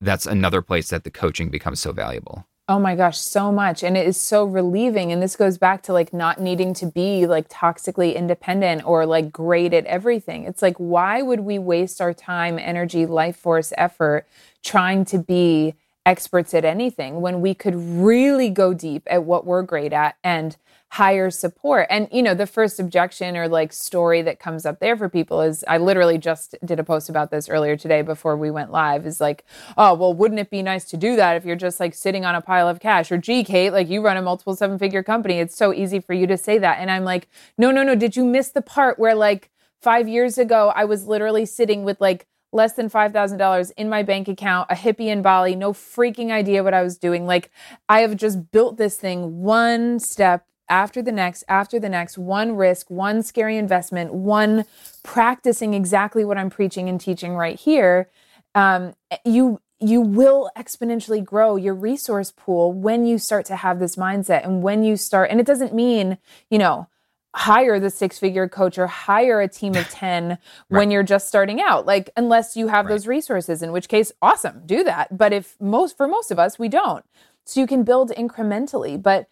[0.00, 2.46] that's another place that the coaching becomes so valuable.
[2.70, 3.82] Oh my gosh, so much.
[3.82, 5.10] And it is so relieving.
[5.10, 9.32] And this goes back to like not needing to be like toxically independent or like
[9.32, 10.44] great at everything.
[10.44, 14.28] It's like, why would we waste our time, energy, life force, effort
[14.62, 19.62] trying to be experts at anything when we could really go deep at what we're
[19.62, 20.56] great at and
[20.90, 21.86] hire support.
[21.90, 25.42] And you know, the first objection or like story that comes up there for people
[25.42, 29.06] is I literally just did a post about this earlier today before we went live
[29.06, 29.44] is like,
[29.76, 32.34] oh, well, wouldn't it be nice to do that if you're just like sitting on
[32.34, 33.12] a pile of cash?
[33.12, 35.40] Or gee, Kate, like you run a multiple seven figure company.
[35.40, 36.78] It's so easy for you to say that.
[36.78, 37.94] And I'm like, no, no, no.
[37.94, 39.50] Did you miss the part where like
[39.82, 44.26] five years ago I was literally sitting with like less than $5,000 in my bank
[44.26, 47.26] account, a hippie in Bali, no freaking idea what I was doing.
[47.26, 47.50] Like,
[47.88, 52.56] I have just built this thing one step after the next, after the next, one
[52.56, 54.64] risk, one scary investment, one
[55.02, 58.10] practicing exactly what I'm preaching and teaching right here.
[58.54, 63.96] Um, you you will exponentially grow your resource pool when you start to have this
[63.96, 66.18] mindset and when you start and it doesn't mean
[66.50, 66.88] you know
[67.36, 70.38] hire the six figure coach or hire a team of 10 right.
[70.68, 72.92] when you're just starting out like unless you have right.
[72.92, 76.58] those resources in which case awesome do that but if most for most of us
[76.58, 77.04] we don't
[77.44, 79.28] so you can build incrementally but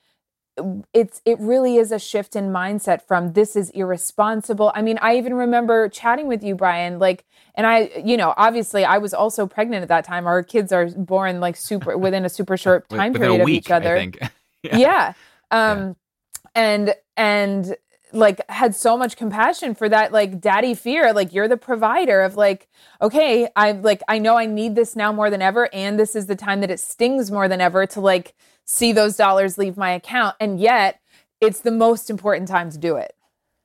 [0.92, 4.72] it's it really is a shift in mindset from this is irresponsible.
[4.74, 8.84] I mean, I even remember chatting with you, Brian, like and I, you know, obviously
[8.84, 10.26] I was also pregnant at that time.
[10.26, 13.70] Our kids are born like super within a super short time period week, of each
[13.70, 13.96] other.
[14.62, 14.76] yeah.
[14.76, 15.12] yeah.
[15.50, 15.92] Um yeah.
[16.54, 17.76] and and
[18.12, 22.36] like had so much compassion for that like daddy fear like you're the provider of
[22.36, 22.68] like
[23.02, 26.26] okay i like i know i need this now more than ever and this is
[26.26, 28.34] the time that it stings more than ever to like
[28.66, 31.00] see those dollars leave my account and yet
[31.40, 33.14] it's the most important time to do it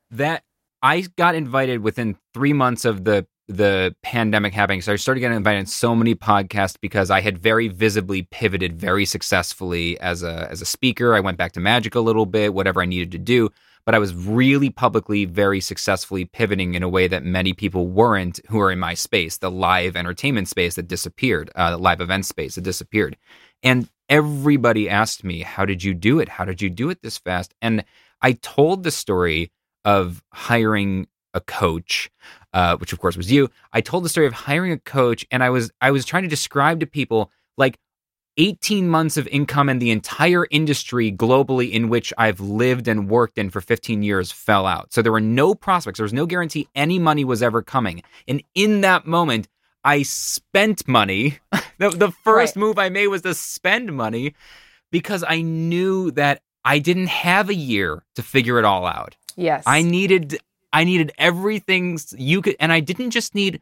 [0.09, 0.43] that
[0.81, 5.35] i got invited within three months of the the pandemic happening so i started getting
[5.35, 10.47] invited in so many podcasts because i had very visibly pivoted very successfully as a
[10.49, 13.17] as a speaker i went back to magic a little bit whatever i needed to
[13.17, 13.49] do
[13.85, 18.39] but I was really publicly very successfully pivoting in a way that many people weren't
[18.47, 22.25] who are in my space, the live entertainment space that disappeared, uh, the live event
[22.25, 23.17] space that disappeared.
[23.63, 26.29] And everybody asked me, How did you do it?
[26.29, 27.53] How did you do it this fast?
[27.61, 27.83] And
[28.21, 29.51] I told the story
[29.83, 32.11] of hiring a coach,
[32.53, 33.49] uh, which of course was you.
[33.73, 36.29] I told the story of hiring a coach, and I was I was trying to
[36.29, 37.77] describe to people like
[38.37, 43.37] 18 months of income and the entire industry globally in which I've lived and worked
[43.37, 44.93] in for 15 years fell out.
[44.93, 45.97] So there were no prospects.
[45.97, 48.03] There was no guarantee any money was ever coming.
[48.27, 49.47] And in that moment,
[49.83, 51.39] I spent money.
[51.77, 52.59] the, the first right.
[52.59, 54.35] move I made was to spend money
[54.91, 59.15] because I knew that I didn't have a year to figure it all out.
[59.35, 59.63] Yes.
[59.65, 60.39] I needed
[60.73, 63.61] I needed everything you could and I didn't just need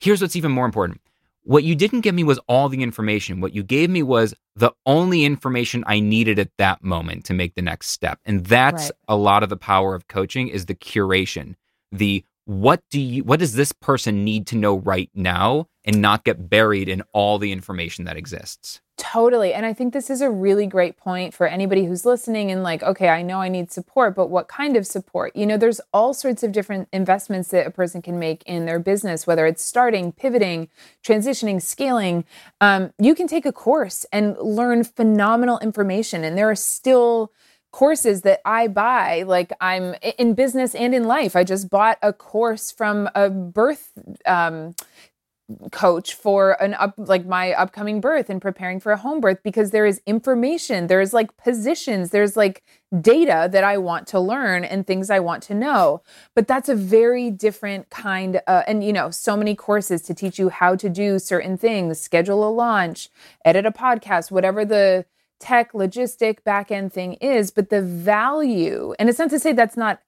[0.00, 1.00] here's what's even more important.
[1.42, 3.40] What you didn't give me was all the information.
[3.40, 7.54] What you gave me was the only information I needed at that moment to make
[7.54, 8.18] the next step.
[8.24, 8.92] And that's right.
[9.08, 11.54] a lot of the power of coaching is the curation.
[11.92, 16.24] The what do you what does this person need to know right now and not
[16.24, 18.80] get buried in all the information that exists?
[18.96, 19.54] Totally.
[19.54, 22.82] And I think this is a really great point for anybody who's listening and like,
[22.82, 25.34] okay, I know I need support, but what kind of support?
[25.36, 28.80] You know, there's all sorts of different investments that a person can make in their
[28.80, 30.68] business, whether it's starting, pivoting,
[31.04, 32.24] transitioning, scaling.
[32.60, 36.24] Um, you can take a course and learn phenomenal information.
[36.24, 37.32] And there are still
[37.72, 39.22] courses that I buy.
[39.22, 41.36] Like I'm in business and in life.
[41.36, 43.92] I just bought a course from a birth
[44.26, 44.74] um,
[45.72, 49.70] coach for an up like my upcoming birth and preparing for a home birth because
[49.70, 52.62] there is information there's like positions there's like
[53.00, 56.02] data that i want to learn and things i want to know
[56.34, 60.38] but that's a very different kind uh, and you know so many courses to teach
[60.38, 63.08] you how to do certain things schedule a launch
[63.44, 65.04] edit a podcast whatever the
[65.40, 69.76] tech logistic back end thing is but the value and it's not to say that's
[69.76, 70.00] not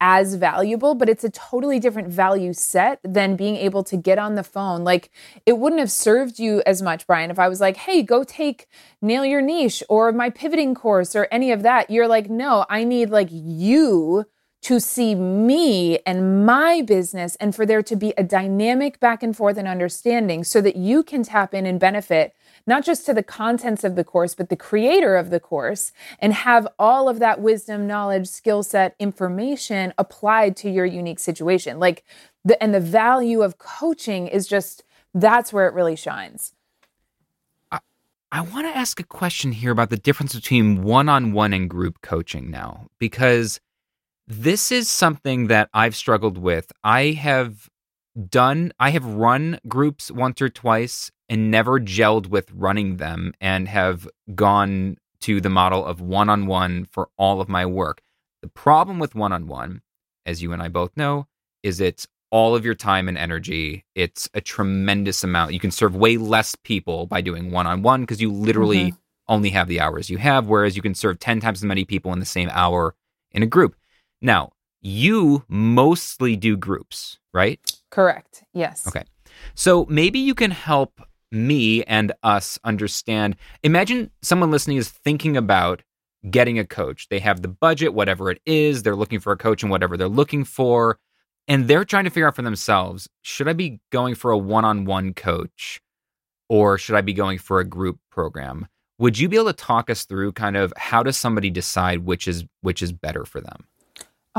[0.00, 4.34] as valuable, but it's a totally different value set than being able to get on
[4.34, 4.82] the phone.
[4.82, 5.10] Like
[5.44, 8.66] it wouldn't have served you as much, Brian, if I was like, hey, go take
[9.02, 11.90] Nail Your Niche or my pivoting course or any of that.
[11.90, 14.24] You're like, no, I need like you
[14.62, 19.34] to see me and my business and for there to be a dynamic back and
[19.34, 22.34] forth and understanding so that you can tap in and benefit
[22.66, 26.32] not just to the contents of the course, but the creator of the course, and
[26.32, 31.78] have all of that wisdom, knowledge, skill set, information applied to your unique situation.
[31.78, 32.04] Like
[32.44, 36.54] the and the value of coaching is just that's where it really shines.
[38.32, 41.68] I want to ask a question here about the difference between one on one and
[41.68, 43.60] group coaching now, because
[44.28, 46.70] this is something that I've struggled with.
[46.84, 47.69] I have
[48.28, 53.68] done, I have run groups once or twice and never gelled with running them and
[53.68, 58.02] have gone to the model of one on one for all of my work.
[58.42, 59.82] The problem with one on one,
[60.26, 61.26] as you and I both know,
[61.62, 63.84] is it's all of your time and energy.
[63.94, 65.52] It's a tremendous amount.
[65.52, 68.96] You can serve way less people by doing one on one because you literally mm-hmm.
[69.28, 72.12] only have the hours you have, whereas you can serve 10 times as many people
[72.12, 72.94] in the same hour
[73.32, 73.76] in a group.
[74.22, 77.60] Now, you mostly do groups, right?
[77.90, 78.44] Correct.
[78.52, 78.86] Yes.
[78.86, 79.04] Okay.
[79.54, 81.00] So maybe you can help
[81.32, 83.36] me and us understand.
[83.62, 85.82] Imagine someone listening is thinking about
[86.28, 87.08] getting a coach.
[87.08, 90.08] They have the budget, whatever it is, they're looking for a coach and whatever they're
[90.08, 90.98] looking for
[91.50, 94.64] and they're trying to figure out for themselves should I be going for a one
[94.64, 95.80] on one coach
[96.48, 98.68] or should I be going for a group program?
[98.98, 102.28] Would you be able to talk us through kind of how does somebody decide which
[102.28, 103.66] is which is better for them?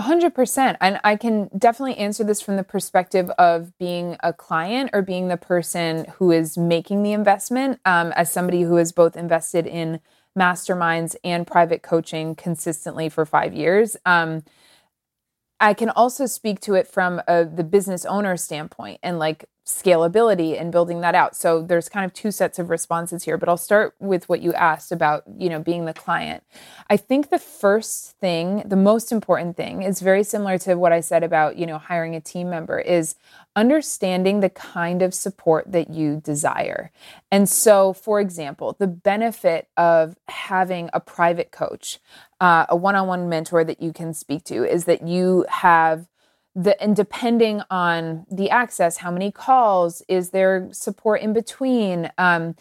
[0.01, 0.79] A hundred percent.
[0.81, 5.27] And I can definitely answer this from the perspective of being a client or being
[5.27, 7.79] the person who is making the investment.
[7.85, 9.99] Um, as somebody who has both invested in
[10.35, 13.95] masterminds and private coaching consistently for five years.
[14.03, 14.43] Um,
[15.59, 20.59] I can also speak to it from a, the business owner standpoint and like scalability
[20.59, 21.35] and building that out.
[21.35, 24.53] So there's kind of two sets of responses here, but I'll start with what you
[24.53, 26.43] asked about, you know, being the client.
[26.89, 30.99] I think the first thing, the most important thing is very similar to what I
[30.99, 33.15] said about, you know, hiring a team member is
[33.55, 36.91] understanding the kind of support that you desire.
[37.31, 41.99] And so, for example, the benefit of having a private coach,
[42.39, 46.07] uh, a one on one mentor that you can speak to, is that you have
[46.55, 52.11] the and depending on the access, how many calls, is there support in between?
[52.17, 52.55] Um,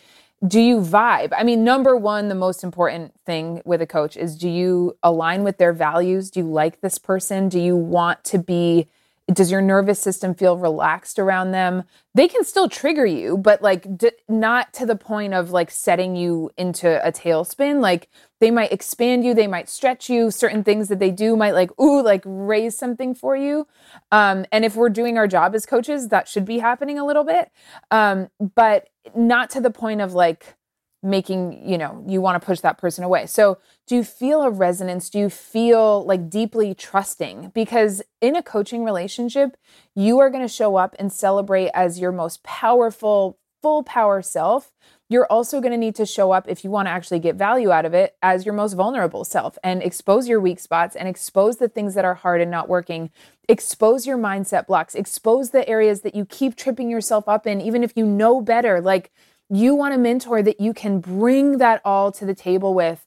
[0.47, 1.33] do you vibe?
[1.37, 5.45] I mean, number one, the most important thing with a coach is do you align
[5.45, 6.31] with their values?
[6.31, 7.51] Do you like this person?
[7.51, 8.89] Do you want to be
[9.33, 11.85] does your nervous system feel relaxed around them?
[12.15, 16.17] They can still trigger you but like d- not to the point of like setting
[16.17, 17.81] you into a tailspin.
[17.81, 18.09] Like
[18.41, 20.31] they might expand you they might stretch you.
[20.31, 23.67] Certain things that they do might like ooh like raise something for you.
[24.11, 27.25] Um, and if we're doing our job as coaches that should be happening a little
[27.25, 27.51] bit.
[27.91, 30.57] Um, but not to the point of like
[31.03, 33.27] making you know you want to push that person away.
[33.27, 35.09] So do you feel a resonance?
[35.09, 37.53] Do you feel like deeply trusting?
[37.55, 39.57] Because in a coaching relationship
[39.95, 44.73] you are going to show up and celebrate as your most powerful full power self.
[45.09, 47.73] You're also going to need to show up if you want to actually get value
[47.73, 51.57] out of it as your most vulnerable self and expose your weak spots and expose
[51.57, 53.11] the things that are hard and not working.
[53.49, 54.95] Expose your mindset blocks.
[54.95, 58.81] Expose the areas that you keep tripping yourself up in even if you know better.
[58.81, 59.11] Like
[59.51, 63.07] you want a mentor that you can bring that all to the table with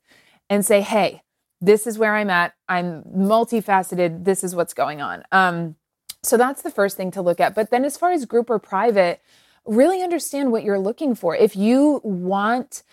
[0.49, 1.23] and say, hey,
[1.62, 2.53] this is where I'm at.
[2.67, 4.25] I'm multifaceted.
[4.25, 5.23] This is what's going on.
[5.32, 5.75] Um,
[6.21, 7.56] so that's the first thing to look at.
[7.56, 9.21] But then, as far as group or private,
[9.65, 11.36] really understand what you're looking for.
[11.36, 12.84] If you want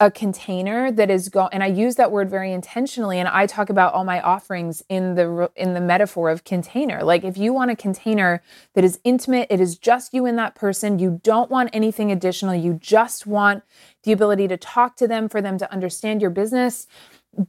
[0.00, 3.70] a container that is going and I use that word very intentionally and I talk
[3.70, 7.04] about all my offerings in the in the metaphor of container.
[7.04, 8.42] Like if you want a container
[8.74, 12.54] that is intimate, it is just you and that person, you don't want anything additional,
[12.54, 13.62] you just want
[14.02, 16.88] the ability to talk to them for them to understand your business,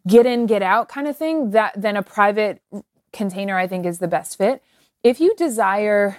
[0.05, 2.61] get in, get out kind of thing, that then a private
[3.11, 4.61] container I think is the best fit.
[5.01, 6.17] If you desire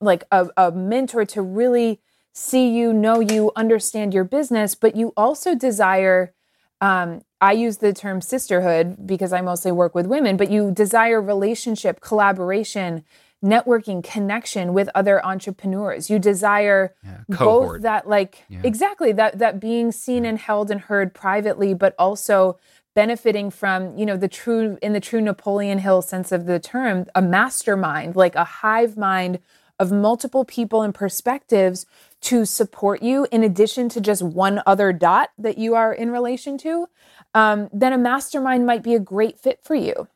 [0.00, 2.00] like a, a mentor to really
[2.32, 6.34] see you, know you, understand your business, but you also desire.
[6.80, 11.20] Um, I use the term sisterhood because I mostly work with women, but you desire
[11.20, 13.04] relationship, collaboration,
[13.44, 16.08] networking, connection with other entrepreneurs.
[16.08, 18.60] You desire yeah, both that, like yeah.
[18.64, 22.58] exactly that that being seen and held and heard privately, but also
[22.94, 27.06] benefiting from you know the true in the true napoleon hill sense of the term
[27.14, 29.38] a mastermind like a hive mind
[29.80, 31.84] of multiple people and perspectives
[32.20, 36.56] to support you in addition to just one other dot that you are in relation
[36.56, 36.86] to
[37.34, 40.08] um, then a mastermind might be a great fit for you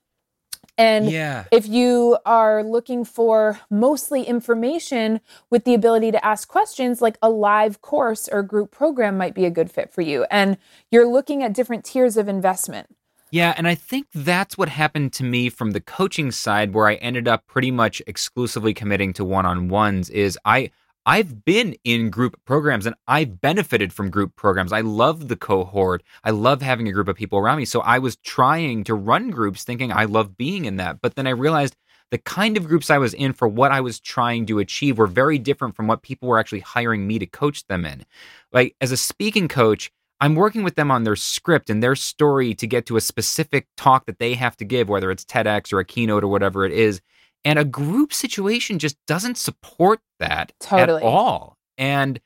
[0.78, 1.44] and yeah.
[1.50, 7.28] if you are looking for mostly information with the ability to ask questions, like a
[7.28, 10.24] live course or group program might be a good fit for you.
[10.30, 10.56] And
[10.90, 12.94] you're looking at different tiers of investment.
[13.30, 16.94] Yeah, and I think that's what happened to me from the coaching side where I
[16.94, 20.70] ended up pretty much exclusively committing to one-on-ones is I
[21.08, 24.74] I've been in group programs and I've benefited from group programs.
[24.74, 26.02] I love the cohort.
[26.22, 27.64] I love having a group of people around me.
[27.64, 31.00] So I was trying to run groups thinking I love being in that.
[31.00, 31.76] But then I realized
[32.10, 35.06] the kind of groups I was in for what I was trying to achieve were
[35.06, 38.04] very different from what people were actually hiring me to coach them in.
[38.52, 39.90] Like as a speaking coach,
[40.20, 43.66] I'm working with them on their script and their story to get to a specific
[43.78, 46.72] talk that they have to give, whether it's TEDx or a keynote or whatever it
[46.72, 47.00] is.
[47.44, 51.02] And a group situation just doesn't support that totally.
[51.02, 51.56] at all.
[51.76, 52.20] And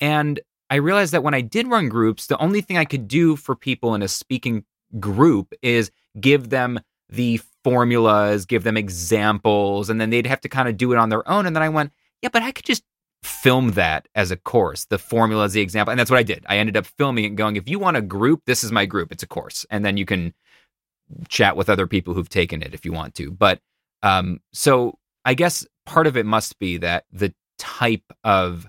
[0.00, 3.36] and I realized that when I did run groups, the only thing I could do
[3.36, 4.64] for people in a speaking
[4.98, 5.90] group is
[6.20, 10.92] give them the formulas, give them examples, and then they'd have to kind of do
[10.92, 11.46] it on their own.
[11.46, 11.92] And then I went,
[12.22, 12.84] yeah, but I could just
[13.22, 15.90] film that as a course, the formula as the example.
[15.90, 16.44] And that's what I did.
[16.48, 19.12] I ended up filming it going, if you want a group, this is my group.
[19.12, 19.66] It's a course.
[19.70, 20.32] And then you can
[21.28, 23.30] chat with other people who've taken it if you want to.
[23.30, 23.60] But
[24.02, 28.68] um, so I guess part of it must be that the type of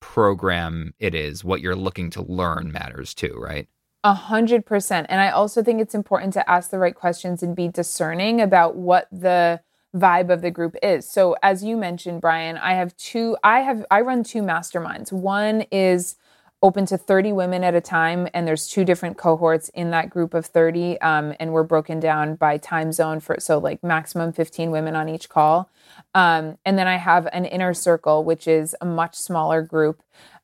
[0.00, 3.68] program it is, what you're looking to learn matters too, right?
[4.02, 5.06] A hundred percent.
[5.10, 8.76] And I also think it's important to ask the right questions and be discerning about
[8.76, 9.60] what the
[9.94, 11.10] vibe of the group is.
[11.10, 15.12] So as you mentioned, Brian, I have two, I have, I run two masterminds.
[15.12, 16.16] One is
[16.62, 20.34] open to 30 women at a time and there's two different cohorts in that group
[20.34, 24.70] of 30 um, and we're broken down by time zone for so like maximum 15
[24.70, 25.70] women on each call.
[26.14, 30.02] Um, and then i have an inner circle which is a much smaller group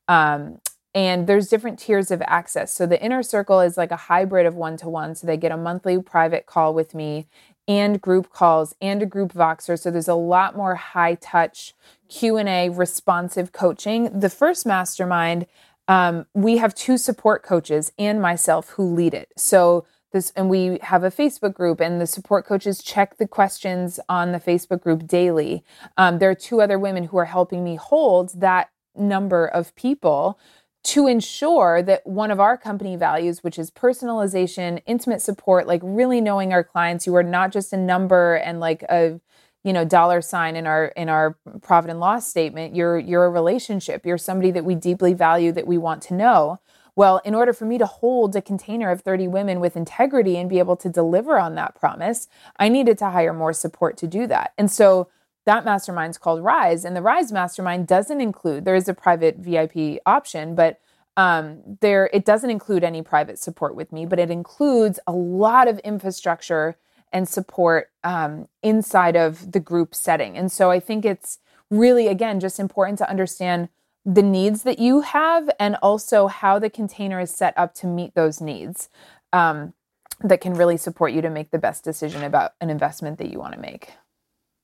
[0.08, 0.60] um,
[0.94, 2.72] and there's different tiers of access.
[2.72, 6.00] So the inner circle is like a hybrid of one-to-one so they get a monthly
[6.00, 7.26] private call with me
[7.68, 9.78] and group calls and a group voxer.
[9.78, 11.74] So there's a lot more high touch
[12.08, 14.20] q&a responsive coaching.
[14.20, 15.46] The first mastermind
[15.88, 19.32] um, we have two support coaches and myself who lead it.
[19.36, 24.00] So this, and we have a Facebook group, and the support coaches check the questions
[24.08, 25.64] on the Facebook group daily.
[25.96, 30.38] Um, there are two other women who are helping me hold that number of people
[30.84, 36.20] to ensure that one of our company values, which is personalization, intimate support, like really
[36.20, 39.20] knowing our clients, you are not just a number and like a
[39.66, 43.30] you know dollar sign in our in our profit and loss statement you're you're a
[43.30, 44.06] relationship.
[44.06, 46.60] You're somebody that we deeply value that we want to know.
[46.94, 50.48] Well in order for me to hold a container of 30 women with integrity and
[50.48, 54.28] be able to deliver on that promise i needed to hire more support to do
[54.28, 54.52] that.
[54.56, 55.08] And so
[55.46, 60.00] that mastermind's called rise and the rise mastermind doesn't include there is a private vip
[60.06, 60.80] option but
[61.16, 65.66] um, there it doesn't include any private support with me but it includes a lot
[65.66, 66.76] of infrastructure
[67.12, 70.36] and support um, inside of the group setting.
[70.36, 71.38] And so I think it's
[71.70, 73.68] really, again, just important to understand
[74.04, 78.14] the needs that you have and also how the container is set up to meet
[78.14, 78.88] those needs
[79.32, 79.72] um,
[80.20, 83.38] that can really support you to make the best decision about an investment that you
[83.38, 83.90] want to make.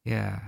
[0.04, 0.38] Yeah.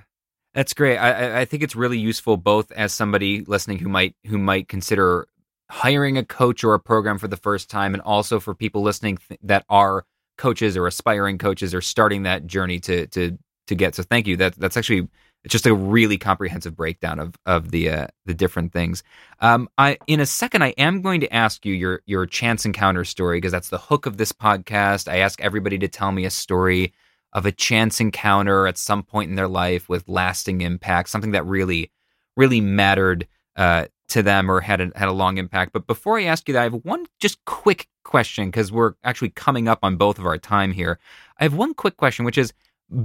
[0.54, 0.96] That's great.
[0.98, 5.26] I, I think it's really useful both as somebody listening who might who might consider
[5.68, 9.18] hiring a coach or a program for the first time, and also for people listening
[9.28, 10.06] th- that are
[10.36, 13.94] coaches or aspiring coaches are starting that journey to to to get.
[13.94, 14.36] So thank you.
[14.36, 15.08] That that's actually
[15.44, 19.02] it's just a really comprehensive breakdown of of the uh, the different things.
[19.40, 23.04] Um, I in a second I am going to ask you your your chance encounter
[23.04, 25.10] story because that's the hook of this podcast.
[25.10, 26.92] I ask everybody to tell me a story
[27.32, 31.44] of a chance encounter at some point in their life with lasting impact, something that
[31.44, 31.90] really
[32.36, 35.72] really mattered uh, to them or had a, had a long impact.
[35.72, 39.30] But before I ask you that, I have one just quick question because we're actually
[39.30, 40.98] coming up on both of our time here.
[41.38, 42.52] I have one quick question, which is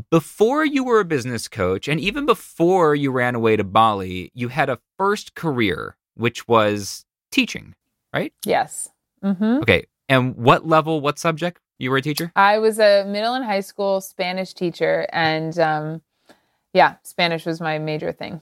[0.09, 4.49] before you were a business coach and even before you ran away to Bali, you
[4.49, 7.75] had a first career, which was teaching,
[8.13, 8.33] right?
[8.45, 8.89] Yes.
[9.23, 9.59] Mm-hmm.
[9.61, 9.85] Okay.
[10.09, 11.61] And what level, what subject?
[11.77, 12.31] You were a teacher?
[12.35, 15.07] I was a middle and high school Spanish teacher.
[15.13, 16.01] And um,
[16.73, 18.41] yeah, Spanish was my major thing.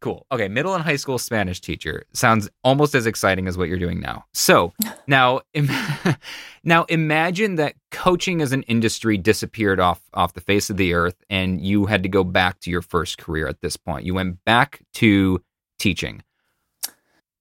[0.00, 0.26] Cool.
[0.30, 3.98] Okay, middle and high school Spanish teacher sounds almost as exciting as what you're doing
[4.00, 4.26] now.
[4.34, 4.74] So
[5.06, 5.70] now, Im-
[6.64, 11.16] now imagine that coaching as an industry disappeared off off the face of the earth,
[11.30, 14.04] and you had to go back to your first career at this point.
[14.04, 15.42] You went back to
[15.78, 16.22] teaching.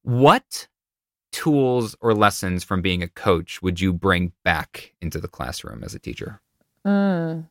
[0.04, 0.68] What
[1.32, 5.94] tools or lessons from being a coach would you bring back into the classroom as
[5.94, 6.40] a teacher?
[6.88, 7.50] Mm.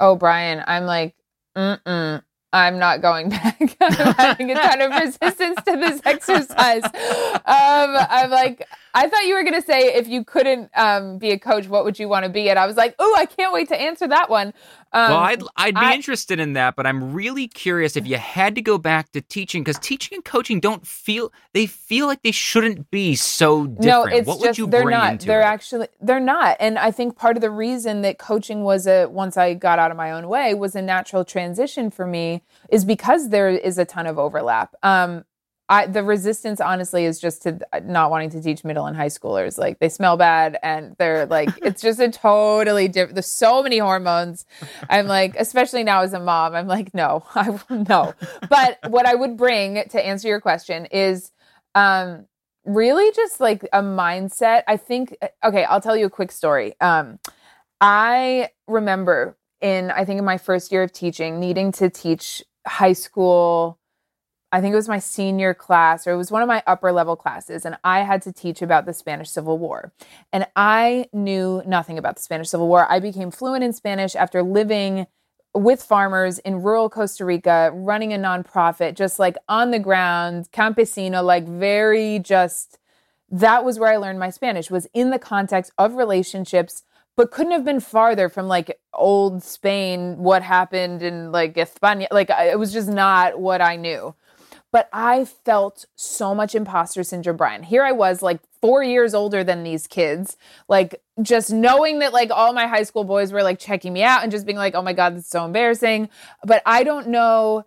[0.00, 1.14] Oh, Brian, I'm like,
[1.54, 2.22] mm-mm.
[2.52, 3.76] I'm not going back.
[3.80, 6.82] I'm having a ton of resistance to this exercise.
[6.84, 6.90] Um,
[7.44, 11.38] I'm like, I thought you were going to say if you couldn't um, be a
[11.38, 12.48] coach, what would you want to be?
[12.48, 14.54] And I was like, oh, I can't wait to answer that one.
[14.92, 18.16] Um, well, I'd, I'd be I, interested in that, but I'm really curious if you
[18.16, 22.22] had to go back to teaching because teaching and coaching don't feel they feel like
[22.22, 23.86] they shouldn't be so different.
[23.86, 25.20] No, it's what just, they're not.
[25.20, 25.44] they're it?
[25.44, 29.36] actually they're not, and I think part of the reason that coaching was a once
[29.36, 33.28] I got out of my own way was a natural transition for me is because
[33.28, 34.74] there is a ton of overlap.
[34.82, 35.24] Um,
[35.70, 39.58] I, the resistance honestly is just to not wanting to teach middle and high schoolers.
[39.58, 43.78] Like they smell bad and they're like, it's just a totally different, there's so many
[43.78, 44.46] hormones.
[44.88, 48.14] I'm like, especially now as a mom, I'm like, no, I no.
[48.48, 51.32] But what I would bring to answer your question is,
[51.74, 52.26] um,
[52.64, 54.62] really just like a mindset.
[54.66, 56.74] I think, okay, I'll tell you a quick story.
[56.80, 57.18] Um,
[57.80, 62.92] I remember in, I think in my first year of teaching, needing to teach high
[62.92, 63.77] school
[64.50, 67.16] I think it was my senior class or it was one of my upper level
[67.16, 69.92] classes, and I had to teach about the Spanish Civil War.
[70.32, 72.90] And I knew nothing about the Spanish Civil War.
[72.90, 75.06] I became fluent in Spanish after living
[75.54, 81.22] with farmers in rural Costa Rica, running a nonprofit, just like on the ground, campesino,
[81.22, 82.78] like very just
[83.30, 86.84] that was where I learned my Spanish, was in the context of relationships
[87.18, 92.06] but couldn't have been farther from like old Spain, what happened in like España.
[92.12, 94.14] Like it was just not what I knew.
[94.70, 97.62] But I felt so much imposter syndrome, Brian.
[97.62, 100.36] Here I was, like four years older than these kids,
[100.68, 104.22] like just knowing that like all my high school boys were like checking me out
[104.22, 106.08] and just being like, oh my God, that's so embarrassing.
[106.44, 107.64] But I don't know.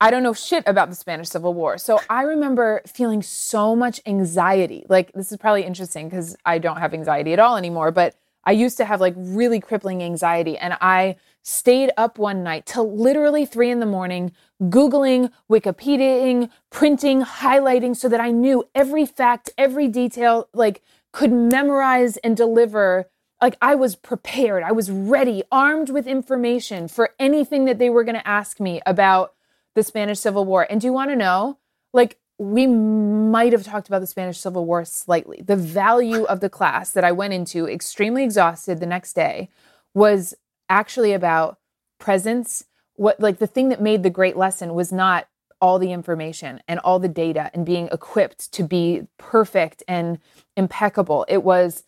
[0.00, 1.78] I don't know shit about the Spanish Civil War.
[1.78, 4.84] So I remember feeling so much anxiety.
[4.88, 8.50] Like, this is probably interesting because I don't have anxiety at all anymore, but I
[8.50, 10.58] used to have like really crippling anxiety.
[10.58, 14.32] And I stayed up one night till literally three in the morning,
[14.62, 20.82] Googling, Wikipediaing, printing, highlighting so that I knew every fact, every detail, like
[21.12, 23.08] could memorize and deliver.
[23.40, 28.04] Like I was prepared, I was ready, armed with information for anything that they were
[28.04, 29.34] going to ask me about
[29.74, 30.66] the Spanish Civil War.
[30.70, 31.58] And do you want to know?
[31.92, 35.42] Like, we might have talked about the Spanish Civil War slightly.
[35.44, 39.48] The value of the class that I went into, extremely exhausted the next day,
[39.94, 40.34] was
[40.72, 41.58] actually about
[42.00, 42.64] presence.
[42.94, 45.28] What, like, the thing that made the great lesson was not
[45.60, 50.18] all the information and all the data and being equipped to be perfect and
[50.56, 51.24] impeccable.
[51.28, 51.84] It was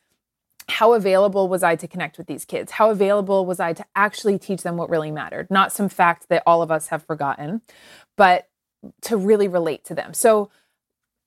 [0.68, 2.72] how available was I to connect with these kids?
[2.72, 5.51] How available was I to actually teach them what really mattered?
[5.51, 7.62] Not some fact that all of us have forgotten,
[8.16, 8.49] but
[9.03, 10.14] to really relate to them.
[10.14, 10.51] So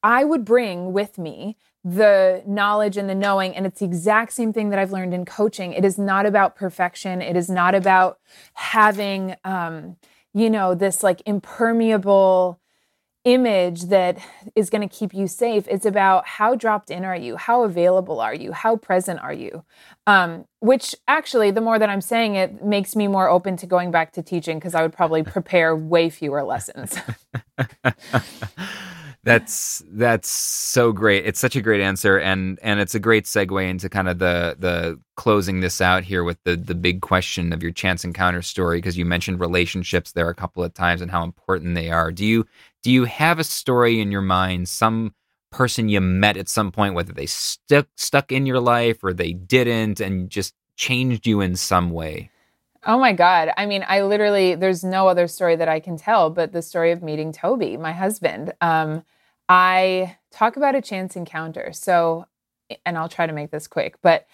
[0.02, 3.56] I would bring with me the knowledge and the knowing.
[3.56, 5.74] And it's the exact same thing that I've learned in coaching.
[5.74, 8.20] It is not about perfection, it is not about
[8.54, 9.98] having, um,
[10.34, 12.60] you know, this like impermeable
[13.28, 14.18] image that
[14.56, 15.68] is going to keep you safe.
[15.68, 17.36] It's about how dropped in are you?
[17.36, 18.54] How available are you?
[18.54, 19.66] How present are you?
[20.06, 23.92] Um, which actually, the more that I'm saying it, makes me more open to going
[23.92, 26.98] back to teaching because I would probably prepare way fewer lessons.
[29.28, 31.26] that's that's so great.
[31.26, 34.56] It's such a great answer, and and it's a great segue into kind of the
[34.58, 38.78] the closing this out here with the the big question of your chance encounter story
[38.78, 42.10] because you mentioned relationships there a couple of times and how important they are.
[42.10, 42.46] Do you
[42.84, 45.14] do you have a story in your mind, some
[45.52, 49.34] person you met at some point, whether they stuck stuck in your life or they
[49.34, 52.32] didn't, and just changed you in some way?
[52.86, 53.52] Oh my God.
[53.58, 56.92] I mean, I literally, there's no other story that I can tell but the story
[56.92, 58.54] of meeting Toby, my husband.
[58.62, 59.04] Um,
[59.50, 61.72] I talk about a chance encounter.
[61.74, 62.26] So,
[62.86, 64.28] and I'll try to make this quick, but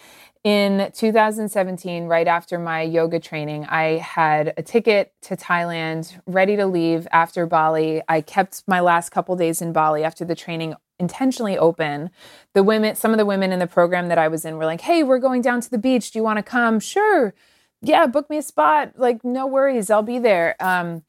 [0.44, 6.66] in 2017, right after my yoga training, I had a ticket to Thailand, ready to
[6.66, 8.02] leave after Bali.
[8.10, 12.10] I kept my last couple days in Bali after the training intentionally open.
[12.54, 14.82] The women, some of the women in the program that I was in were like,
[14.82, 16.12] "Hey, we're going down to the beach.
[16.12, 17.34] Do you want to come?" Sure.
[17.82, 18.94] Yeah, book me a spot.
[18.98, 20.56] Like, no worries, I'll be there.
[20.60, 21.04] Um,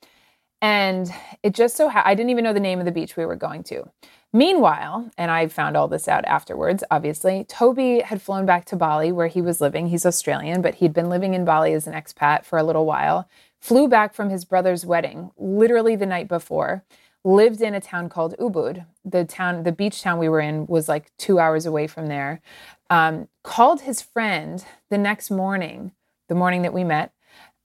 [0.65, 1.13] and
[1.43, 3.37] it just so ha- I didn't even know the name of the beach we were
[3.37, 3.85] going to.
[4.33, 9.13] Meanwhile, and I found all this out afterwards, obviously, Toby had flown back to Bali
[9.13, 9.89] where he was living.
[9.89, 13.29] He's Australian, but he'd been living in Bali as an expat for a little while.
[13.61, 16.83] Flew back from his brother's wedding literally the night before.
[17.25, 18.87] Lived in a town called Ubud.
[19.05, 22.41] The town, the beach town we were in was like two hours away from there.
[22.89, 25.93] Um, called his friend the next morning,
[26.31, 27.13] the morning that we met,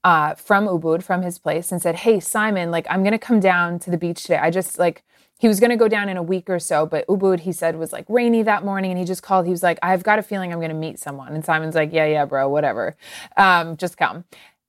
[0.03, 3.39] uh, from Ubud, from his place, and said, Hey, Simon, like, I'm going to come
[3.39, 4.37] down to the beach today.
[4.37, 5.03] I just like,
[5.39, 7.77] he was going to go down in a week or so, but Ubud, he said,
[7.77, 8.91] was like rainy that morning.
[8.91, 9.45] And he just called.
[9.45, 11.33] He was like, I've got a feeling I'm going to meet someone.
[11.33, 12.97] And Simon's like, Yeah, yeah, bro, whatever.
[13.37, 14.25] Um, just come.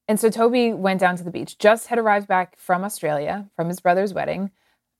[0.09, 3.68] And so Toby went down to the beach, just had arrived back from Australia from
[3.68, 4.51] his brother's wedding.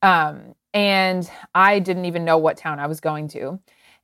[0.03, 3.59] Um, and I didn't even know what town I was going to.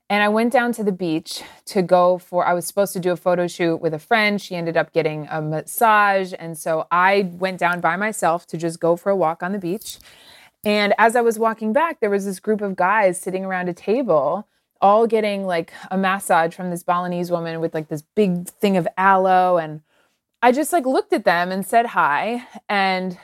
[0.08, 3.10] And I went down to the beach to go for, I was supposed to do
[3.10, 4.40] a photo shoot with a friend.
[4.40, 6.32] She ended up getting a massage.
[6.38, 9.58] And so I went down by myself to just go for a walk on the
[9.58, 9.98] beach.
[10.64, 13.74] And as I was walking back, there was this group of guys sitting around a
[13.74, 14.46] table,
[14.80, 18.86] all getting like a massage from this Balinese woman with like this big thing of
[18.96, 19.56] aloe.
[19.56, 19.82] And
[20.40, 22.46] I just like looked at them and said hi.
[22.68, 23.18] And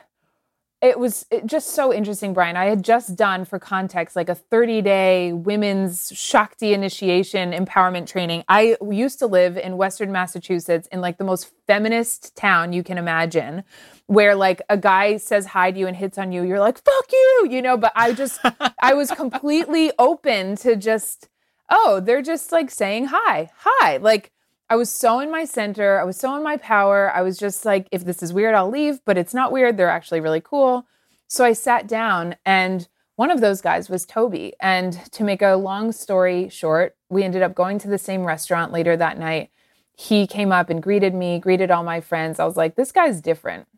[0.82, 2.56] it was just so interesting, Brian.
[2.56, 8.42] I had just done, for context, like a 30 day women's Shakti initiation empowerment training.
[8.48, 12.98] I used to live in Western Massachusetts in like the most feminist town you can
[12.98, 13.62] imagine,
[14.06, 16.42] where like a guy says hi to you and hits on you.
[16.42, 18.40] You're like, fuck you, you know, but I just,
[18.82, 21.28] I was completely open to just,
[21.70, 23.98] oh, they're just like saying hi, hi.
[23.98, 24.32] Like,
[24.72, 26.00] I was so in my center.
[26.00, 27.12] I was so in my power.
[27.14, 29.76] I was just like, if this is weird, I'll leave, but it's not weird.
[29.76, 30.86] They're actually really cool.
[31.28, 34.54] So I sat down, and one of those guys was Toby.
[34.62, 38.72] And to make a long story short, we ended up going to the same restaurant
[38.72, 39.50] later that night.
[39.94, 42.40] He came up and greeted me, greeted all my friends.
[42.40, 43.68] I was like, this guy's different.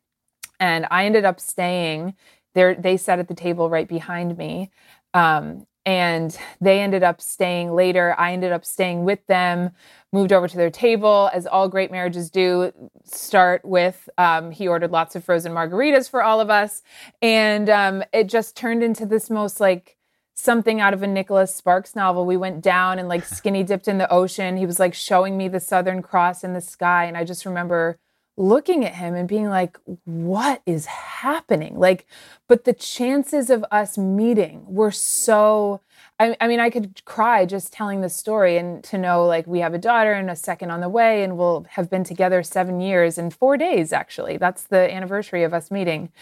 [0.61, 2.15] And I ended up staying
[2.55, 2.77] there.
[2.77, 4.71] They sat at the table right behind me.
[5.13, 8.15] Um, and they ended up staying later.
[8.17, 9.73] I ended up staying with them,
[10.15, 12.73] moved over to their table, as all great marriages do.
[13.05, 16.83] Start with um, he ordered lots of frozen margaritas for all of us,
[17.21, 19.97] and um, it just turned into this most like
[20.35, 22.25] something out of a Nicholas Sparks novel.
[22.25, 24.57] We went down and like skinny dipped in the ocean.
[24.57, 27.99] He was like showing me the Southern Cross in the sky, and I just remember
[28.37, 31.79] looking at him and being like, what is happening?
[31.79, 32.07] Like,
[32.49, 35.81] but the chances of us meeting were so.
[36.21, 39.59] I, I, mean, I could cry just telling the story and to know like we
[39.59, 42.81] have a daughter and a second on the way, and we'll have been together seven
[42.81, 44.37] years and four days, actually.
[44.37, 46.13] That's the anniversary of us meeting.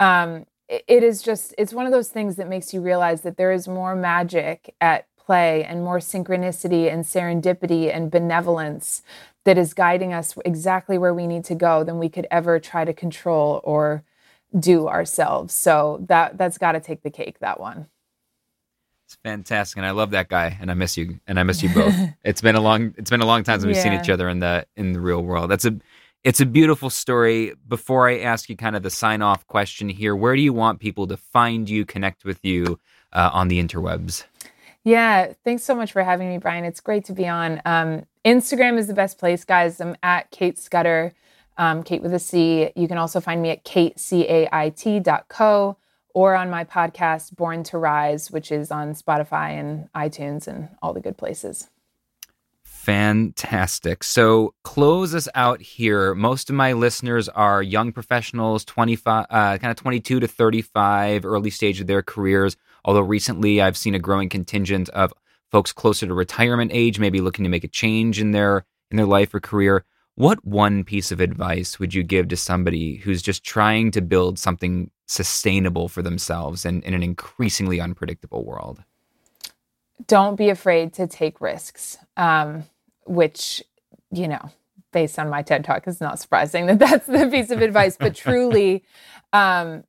[0.00, 3.36] Um, it, it is just, it's one of those things that makes you realize that
[3.36, 9.02] there is more magic at play and more synchronicity and serendipity and benevolence
[9.44, 12.84] that is guiding us exactly where we need to go than we could ever try
[12.84, 14.04] to control or
[14.58, 15.54] do ourselves.
[15.54, 17.86] So that that's got to take the cake that one.
[19.06, 21.68] It's fantastic and I love that guy and I miss you and I miss you
[21.74, 21.94] both.
[22.24, 24.38] it's been a long it's been a long time since we've seen each other in
[24.38, 25.50] the in the real world.
[25.50, 25.76] That's a
[26.24, 27.52] it's a beautiful story.
[27.66, 30.78] Before I ask you kind of the sign off question here, where do you want
[30.78, 32.78] people to find you, connect with you
[33.12, 34.24] uh, on the interwebs?
[34.84, 36.64] Yeah, thanks so much for having me, Brian.
[36.64, 37.62] It's great to be on.
[37.64, 39.80] Um, Instagram is the best place, guys.
[39.80, 41.12] I'm at Cait Scudder,
[41.56, 42.70] um, Cait with a C.
[42.74, 44.48] You can also find me at katecait.co
[46.14, 50.92] or on my podcast, Born to Rise, which is on Spotify and iTunes and all
[50.92, 51.70] the good places.
[52.64, 54.02] Fantastic.
[54.02, 56.14] So, close us out here.
[56.16, 61.50] Most of my listeners are young professionals, 25, uh, kind of 22 to 35, early
[61.50, 65.12] stage of their careers Although recently I've seen a growing contingent of
[65.50, 69.06] folks closer to retirement age, maybe looking to make a change in their in their
[69.06, 69.84] life or career.
[70.14, 74.38] What one piece of advice would you give to somebody who's just trying to build
[74.38, 78.82] something sustainable for themselves in, in an increasingly unpredictable world?
[80.06, 82.64] Don't be afraid to take risks, um,
[83.06, 83.62] which,
[84.10, 84.50] you know,
[84.92, 88.14] based on my TED talk, is not surprising that that's the piece of advice, but
[88.24, 88.84] truly,
[89.32, 89.84] um,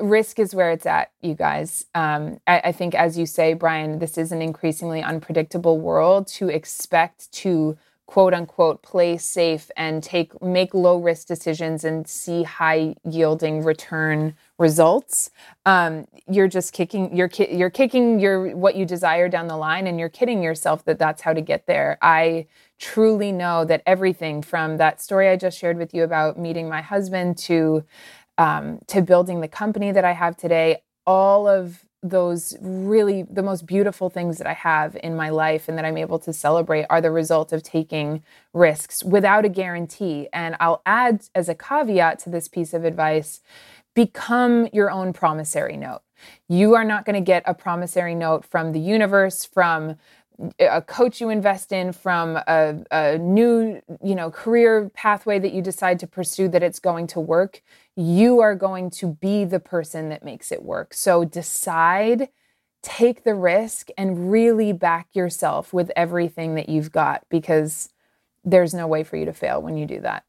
[0.00, 1.86] risk is where it's at, you guys.
[1.94, 6.26] Um, I, I, think, as you say, Brian, this is an increasingly unpredictable world.
[6.28, 7.76] To expect to
[8.06, 14.34] quote unquote play safe and take make low risk decisions and see high yielding return
[14.58, 15.30] results,
[15.64, 19.86] um, you're just kicking you're ki- you're kicking your what you desire down the line,
[19.86, 21.98] and you're kidding yourself that that's how to get there.
[22.02, 22.46] I
[22.80, 26.80] truly know that everything from that story I just shared with you about meeting my
[26.80, 27.84] husband to
[28.40, 33.66] um, to building the company that I have today, all of those really the most
[33.66, 37.02] beautiful things that I have in my life and that I'm able to celebrate are
[37.02, 38.22] the result of taking
[38.54, 40.26] risks without a guarantee.
[40.32, 43.42] And I'll add as a caveat to this piece of advice
[43.94, 46.00] become your own promissory note.
[46.48, 49.96] You are not going to get a promissory note from the universe, from
[50.58, 55.60] a coach you invest in from a, a, new you know career pathway that you
[55.60, 57.62] decide to pursue that it's going to work
[57.96, 60.94] you are going to be the person that makes it work.
[60.94, 62.28] So decide
[62.82, 67.90] take the risk and really back yourself with everything that you've got because
[68.42, 70.24] there's no way for you to fail when you do that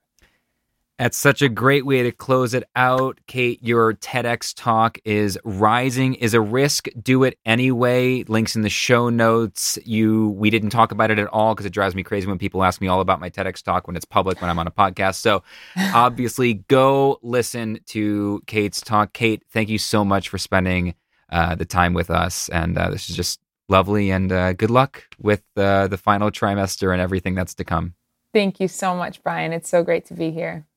[1.02, 3.20] that's such a great way to close it out.
[3.26, 8.24] Cait, your TEDx talk is Rising is a Risk, Do It Anyway.
[8.26, 9.80] Links in the show notes.
[9.84, 12.64] You we didn't talk about it at all because it drives me crazy when people
[12.64, 15.16] ask me all about my TEDx talk when it's public when I'm on a podcast.
[15.16, 15.42] So
[15.96, 19.12] obviously go listen to Cait's talk.
[19.14, 20.94] Cait, thank you so much for spending
[21.32, 22.48] uh, the time with us.
[22.50, 23.40] And uh, this is just
[23.70, 27.96] lovely and uh, good luck with uh, the final trimester and everything that's to come.
[28.36, 29.52] Thank you so much, Brian.
[29.52, 30.68] It's so great to be here.